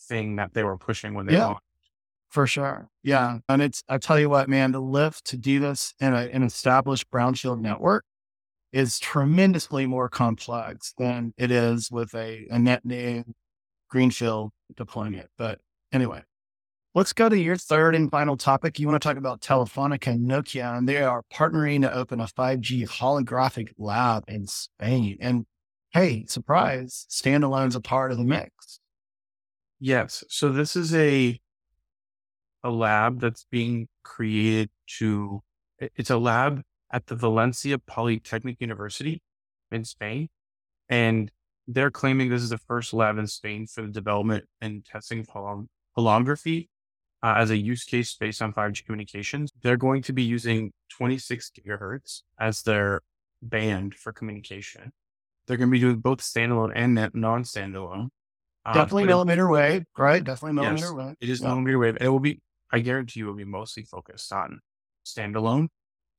thing 0.00 0.36
that 0.36 0.54
they 0.54 0.64
were 0.64 0.78
pushing 0.78 1.14
when 1.14 1.26
they 1.26 1.34
yeah. 1.34 1.46
launched. 1.46 1.62
For 2.30 2.46
sure. 2.46 2.88
Yeah. 3.02 3.38
And 3.48 3.62
it's, 3.62 3.82
I 3.88 3.98
tell 3.98 4.18
you 4.18 4.28
what, 4.28 4.48
man, 4.48 4.72
the 4.72 4.80
lift 4.80 5.24
to 5.26 5.36
do 5.36 5.60
this 5.60 5.94
in 5.98 6.12
a, 6.12 6.28
an 6.30 6.42
established 6.42 7.10
brownfield 7.10 7.60
network 7.60 8.04
is 8.70 8.98
tremendously 8.98 9.86
more 9.86 10.10
complex 10.10 10.92
than 10.98 11.32
it 11.38 11.50
is 11.50 11.90
with 11.90 12.14
a, 12.14 12.46
a 12.50 12.58
net 12.58 12.84
new 12.84 13.24
greenfield 13.88 14.52
deployment. 14.76 15.28
But 15.38 15.60
anyway, 15.90 16.22
Let's 16.98 17.12
go 17.12 17.28
to 17.28 17.38
your 17.38 17.56
third 17.56 17.94
and 17.94 18.10
final 18.10 18.36
topic. 18.36 18.78
You 18.78 18.88
want 18.88 19.00
to 19.00 19.08
talk 19.08 19.18
about 19.18 19.40
Telefonica 19.40 20.08
and 20.08 20.28
Nokia, 20.28 20.76
and 20.76 20.88
they 20.88 21.00
are 21.02 21.22
partnering 21.32 21.82
to 21.82 21.94
open 21.94 22.18
a 22.18 22.26
5G 22.26 22.88
holographic 22.88 23.68
lab 23.78 24.24
in 24.26 24.48
Spain. 24.48 25.16
And 25.20 25.46
hey, 25.92 26.24
surprise, 26.26 27.06
standalone's 27.08 27.76
a 27.76 27.80
part 27.80 28.10
of 28.10 28.18
the 28.18 28.24
mix. 28.24 28.80
Yes. 29.78 30.24
So 30.28 30.48
this 30.48 30.74
is 30.74 30.92
a 30.92 31.38
a 32.64 32.70
lab 32.70 33.20
that's 33.20 33.46
being 33.50 33.88
created 34.02 34.70
to 34.98 35.40
it's 35.78 36.10
a 36.10 36.18
lab 36.18 36.62
at 36.92 37.06
the 37.06 37.14
Valencia 37.14 37.78
Polytechnic 37.78 38.56
University 38.60 39.22
in 39.70 39.84
Spain. 39.84 40.28
And 40.88 41.30
they're 41.66 41.90
claiming 41.90 42.30
this 42.30 42.42
is 42.42 42.50
the 42.50 42.58
first 42.58 42.92
lab 42.94 43.18
in 43.18 43.26
Spain 43.26 43.66
for 43.66 43.82
the 43.82 43.88
development 43.88 44.44
and 44.60 44.84
testing 44.84 45.20
of 45.20 45.28
holography 45.96 46.68
uh, 47.22 47.34
as 47.36 47.50
a 47.50 47.56
use 47.56 47.84
case 47.84 48.14
based 48.14 48.40
on 48.40 48.52
5G 48.52 48.86
communications. 48.86 49.50
They're 49.62 49.76
going 49.76 50.02
to 50.02 50.12
be 50.12 50.22
using 50.22 50.72
26 50.90 51.52
gigahertz 51.58 52.22
as 52.40 52.62
their 52.62 53.02
band 53.42 53.94
for 53.94 54.12
communication. 54.12 54.92
They're 55.46 55.56
going 55.56 55.68
to 55.68 55.72
be 55.72 55.80
doing 55.80 55.98
both 55.98 56.18
standalone 56.18 56.72
and 56.74 56.94
non 57.14 57.42
standalone. 57.42 58.08
Um, 58.64 58.74
Definitely 58.74 59.04
millimeter 59.04 59.48
wave, 59.48 59.84
right? 59.96 60.22
Definitely 60.22 60.54
millimeter 60.54 60.86
yes, 60.86 60.92
wave. 60.92 61.14
It 61.20 61.28
is 61.28 61.40
yeah. 61.40 61.48
millimeter 61.48 61.78
wave. 61.78 61.96
It 62.00 62.08
will 62.08 62.20
be, 62.20 62.40
I 62.72 62.80
guarantee 62.80 63.20
you 63.20 63.26
will 63.26 63.34
be 63.34 63.44
mostly 63.44 63.84
focused 63.84 64.32
on 64.32 64.60
standalone. 65.06 65.68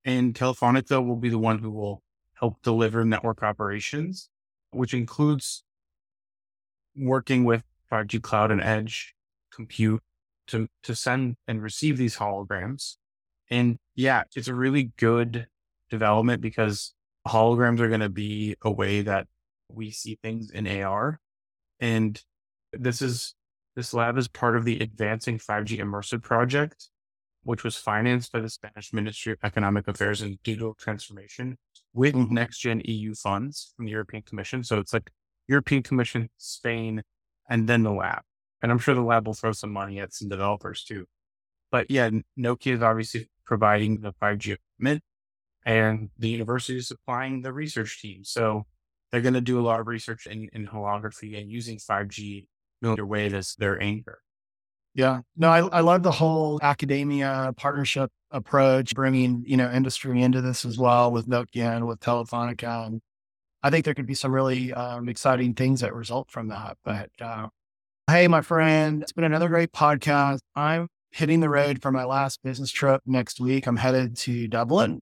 And 0.05 0.33
Telefonica 0.33 1.05
will 1.05 1.17
be 1.17 1.29
the 1.29 1.37
one 1.37 1.59
who 1.59 1.71
will 1.71 2.01
help 2.33 2.61
deliver 2.63 3.03
network 3.03 3.43
operations, 3.43 4.29
which 4.71 4.93
includes 4.93 5.63
working 6.95 7.43
with 7.43 7.63
5G 7.91 8.21
cloud 8.21 8.51
and 8.51 8.61
edge 8.61 9.13
compute 9.53 10.01
to, 10.47 10.67
to 10.83 10.95
send 10.95 11.35
and 11.47 11.61
receive 11.61 11.97
these 11.97 12.17
holograms. 12.17 12.95
And 13.49 13.77
yeah, 13.95 14.23
it's 14.35 14.47
a 14.47 14.53
really 14.53 14.91
good 14.97 15.47
development 15.89 16.41
because 16.41 16.93
holograms 17.27 17.79
are 17.79 17.87
going 17.87 17.99
to 17.99 18.09
be 18.09 18.55
a 18.61 18.71
way 18.71 19.01
that 19.01 19.27
we 19.71 19.91
see 19.91 20.17
things 20.21 20.49
in 20.51 20.67
AR. 20.67 21.19
And 21.79 22.21
this 22.73 23.01
is, 23.01 23.35
this 23.75 23.93
lab 23.93 24.17
is 24.17 24.27
part 24.27 24.55
of 24.55 24.65
the 24.65 24.79
Advancing 24.79 25.37
5G 25.37 25.79
Immersive 25.79 26.21
project, 26.21 26.89
which 27.43 27.63
was 27.63 27.75
financed 27.75 28.31
by 28.31 28.39
the 28.39 28.49
Spanish 28.49 28.91
Ministry 28.93 29.33
of 29.33 29.39
Economic 29.43 29.87
Affairs 29.87 30.21
and 30.21 30.41
Digital 30.43 30.73
Transformation 30.73 31.57
with 31.93 32.15
mm-hmm. 32.15 32.33
next 32.33 32.59
gen 32.59 32.81
EU 32.85 33.13
funds 33.13 33.73
from 33.75 33.85
the 33.85 33.91
European 33.91 34.23
Commission. 34.23 34.63
So 34.63 34.79
it's 34.79 34.93
like 34.93 35.11
European 35.47 35.83
Commission, 35.83 36.29
Spain, 36.37 37.03
and 37.49 37.67
then 37.67 37.83
the 37.83 37.91
lab. 37.91 38.21
And 38.61 38.71
I'm 38.71 38.79
sure 38.79 38.93
the 38.93 39.01
lab 39.01 39.25
will 39.25 39.33
throw 39.33 39.51
some 39.51 39.71
money 39.71 39.99
at 39.99 40.13
some 40.13 40.29
developers 40.29 40.83
too. 40.83 41.05
But 41.71 41.89
yeah, 41.89 42.09
Nokia 42.37 42.73
is 42.73 42.81
obviously 42.81 43.29
providing 43.45 44.01
the 44.01 44.13
5G 44.21 44.57
equipment 44.57 45.03
and 45.65 46.09
the 46.17 46.29
university 46.29 46.77
is 46.77 46.87
supplying 46.87 47.41
the 47.41 47.53
research 47.53 48.01
team. 48.01 48.23
So 48.23 48.65
they're 49.11 49.21
going 49.21 49.33
to 49.33 49.41
do 49.41 49.59
a 49.59 49.65
lot 49.65 49.79
of 49.79 49.87
research 49.87 50.27
in, 50.27 50.49
in 50.53 50.67
holography 50.67 51.39
and 51.39 51.49
using 51.49 51.77
5G 51.77 52.47
millimeter 52.81 53.05
wave 53.05 53.33
as 53.33 53.55
their 53.55 53.81
anchor. 53.81 54.21
Yeah, 54.95 55.21
no, 55.37 55.49
I, 55.49 55.59
I 55.67 55.79
love 55.81 56.03
the 56.03 56.11
whole 56.11 56.59
academia 56.61 57.53
partnership 57.55 58.11
approach, 58.31 58.95
bringing, 58.95 59.43
you 59.45 59.55
know, 59.55 59.71
industry 59.71 60.21
into 60.21 60.41
this 60.41 60.65
as 60.65 60.77
well 60.77 61.11
with 61.11 61.27
Nokia 61.27 61.75
and 61.75 61.87
with 61.87 61.99
Telefonica. 61.99 62.87
And 62.87 63.01
I 63.61 63.69
think 63.69 63.85
there 63.85 63.93
could 63.93 64.07
be 64.07 64.15
some 64.15 64.33
really 64.33 64.73
um, 64.73 65.07
exciting 65.07 65.53
things 65.53 65.81
that 65.81 65.93
result 65.93 66.31
from 66.31 66.49
that. 66.49 66.77
But 66.83 67.09
uh, 67.21 67.47
hey, 68.09 68.27
my 68.27 68.41
friend, 68.41 69.03
it's 69.03 69.13
been 69.13 69.23
another 69.23 69.47
great 69.47 69.71
podcast. 69.71 70.39
I'm 70.55 70.87
hitting 71.11 71.39
the 71.39 71.49
road 71.49 71.81
for 71.81 71.91
my 71.91 72.05
last 72.05 72.41
business 72.43 72.71
trip 72.71 73.01
next 73.05 73.39
week. 73.39 73.67
I'm 73.67 73.77
headed 73.77 74.17
to 74.17 74.47
Dublin 74.47 74.99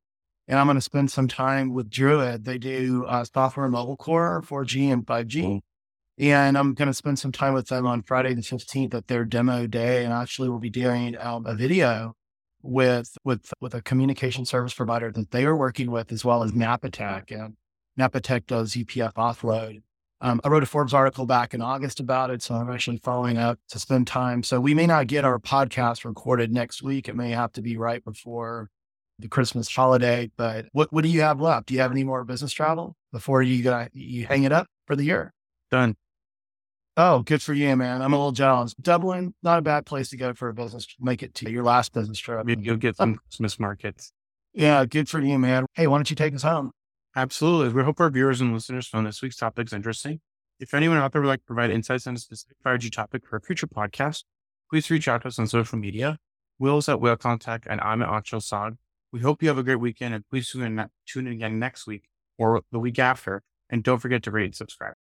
and 0.48 0.58
I'm 0.58 0.68
going 0.68 0.76
to 0.76 0.82
spend 0.82 1.12
some 1.12 1.28
time 1.28 1.74
with 1.74 1.90
Druid. 1.90 2.46
They 2.46 2.58
do 2.58 3.06
uh, 3.06 3.26
software 3.26 3.68
mobile 3.68 3.98
core 3.98 4.42
4G 4.46 4.92
and 4.92 5.06
5G. 5.06 5.62
And 6.20 6.58
I'm 6.58 6.74
going 6.74 6.88
to 6.88 6.94
spend 6.94 7.20
some 7.20 7.32
time 7.32 7.54
with 7.54 7.68
them 7.68 7.86
on 7.86 8.02
Friday 8.02 8.34
the 8.34 8.42
15th 8.42 8.94
at 8.96 9.08
their 9.08 9.24
demo 9.24 9.68
day. 9.68 10.04
And 10.04 10.12
actually, 10.12 10.50
we'll 10.50 10.60
be 10.60 10.70
doing 10.70 11.16
um, 11.20 11.46
a 11.46 11.54
video 11.54 12.16
with 12.64 13.16
with 13.24 13.54
with 13.62 13.76
a 13.76 13.82
communication 13.82 14.46
service 14.46 14.74
provider 14.74 15.12
that 15.12 15.32
they 15.32 15.46
are 15.46 15.56
working 15.56 15.92
with, 15.92 16.12
as 16.12 16.26
well 16.26 16.44
as 16.44 16.52
Napatech. 16.52 17.32
And 17.32 17.56
Napatech 18.00 18.48
does 18.48 18.74
UPF 18.74 19.14
offload. 19.14 19.82
Um, 20.20 20.42
I 20.44 20.50
wrote 20.50 20.64
a 20.64 20.68
Forbes 20.68 20.96
article 20.96 21.28
back 21.28 21.54
in 21.54 21.62
August 21.62 22.00
about 22.00 22.32
it, 22.32 22.42
so 22.42 22.56
I'm 22.56 22.72
actually 22.72 22.98
following 22.98 23.38
up 23.38 23.60
to 23.70 23.78
spend 23.78 24.08
time. 24.08 24.42
So 24.42 24.60
we 24.60 24.74
may 24.74 24.88
not 24.88 25.06
get 25.06 25.24
our 25.24 25.38
podcast 25.38 26.06
recorded 26.06 26.52
next 26.52 26.82
week. 26.82 27.08
It 27.08 27.16
may 27.16 27.30
have 27.32 27.52
to 27.54 27.62
be 27.62 27.78
right 27.78 28.04
before 28.04 28.70
the 29.20 29.28
Christmas 29.28 29.74
holiday. 29.74 30.32
But 30.36 30.66
what 30.72 30.92
what 30.92 31.04
do 31.04 31.10
you 31.10 31.22
have 31.22 31.40
left? 31.40 31.68
Do 31.68 31.76
you 31.76 31.82
have 31.82 31.92
any 31.92 32.04
more 32.04 32.24
business 32.24 32.52
travel 32.52 32.96
before 33.12 33.44
you 33.44 33.88
you 33.94 34.26
hang 34.26 34.44
it 34.44 34.52
up 34.52 34.68
for 34.88 34.96
the 34.96 35.04
year? 35.04 35.34
Done. 35.70 35.96
Oh, 37.00 37.22
good 37.22 37.44
for 37.44 37.54
you, 37.54 37.76
man. 37.76 38.02
I'm 38.02 38.12
a 38.12 38.18
little 38.18 38.32
jealous. 38.32 38.74
Dublin, 38.74 39.36
not 39.44 39.60
a 39.60 39.62
bad 39.62 39.86
place 39.86 40.10
to 40.10 40.18
go 40.18 40.34
for 40.34 40.50
a 40.50 40.54
business. 40.54 40.88
Make 41.00 41.22
it 41.22 41.36
to 41.36 41.52
your 41.52 41.64
last 41.64 41.94
business 41.94 42.18
trip. 42.18 42.48
You'll 42.48 42.78
get 42.78 42.98
some 42.98 43.18
Christmas 43.18 43.60
markets. 43.60 44.12
Yeah, 44.52 44.84
good 44.86 45.08
for 45.08 45.22
you, 45.22 45.38
man. 45.38 45.68
Hey, 45.76 45.86
why 45.86 46.00
don't 46.00 46.10
you 46.10 46.16
take 46.16 46.34
us 46.34 46.42
home? 46.42 46.72
Absolutely. 47.16 47.72
We 47.72 47.84
hope 47.84 48.00
our 48.00 48.10
viewers 48.10 48.42
and 48.42 48.52
listeners 48.52 48.88
found 48.88 49.06
this 49.06 49.22
week's 49.22 49.36
topics 49.36 49.74
interesting. 49.74 50.22
If 50.60 50.74
anyone 50.74 50.98
out 50.98 51.12
there 51.12 51.22
would 51.22 51.28
like 51.28 51.42
to 51.42 51.46
provide 51.46 51.70
insights 51.70 52.08
on 52.08 52.16
a 52.16 52.18
specific 52.18 52.58
5G 52.66 52.92
topic 52.92 53.28
for 53.28 53.36
a 53.36 53.42
future 53.42 53.68
podcast, 53.68 54.24
please 54.72 54.90
reach 54.90 55.08
out 55.08 55.22
to 55.22 55.28
us 55.28 55.38
on 55.38 55.46
social 55.46 55.78
media. 55.78 56.18
Will's 56.58 56.90
at 56.90 57.00
Will 57.00 57.16
Contact 57.16 57.68
and 57.70 57.80
I'm 57.82 58.02
at 58.02 58.10
Anshel 58.10 58.42
Sag. 58.42 58.74
We 59.12 59.20
hope 59.20 59.44
you 59.44 59.50
have 59.50 59.60
a 59.60 59.64
great 59.64 59.80
weekend 59.80 60.16
and 60.16 60.28
please 60.28 60.50
tune 60.50 60.64
in, 60.64 60.90
tune 61.06 61.28
in 61.28 61.34
again 61.34 61.60
next 61.60 61.86
week 61.86 62.06
or 62.40 62.64
the 62.72 62.80
week 62.80 62.98
after. 62.98 63.44
And 63.70 63.84
don't 63.84 64.00
forget 64.00 64.24
to 64.24 64.32
rate 64.32 64.46
and 64.46 64.56
subscribe. 64.56 64.96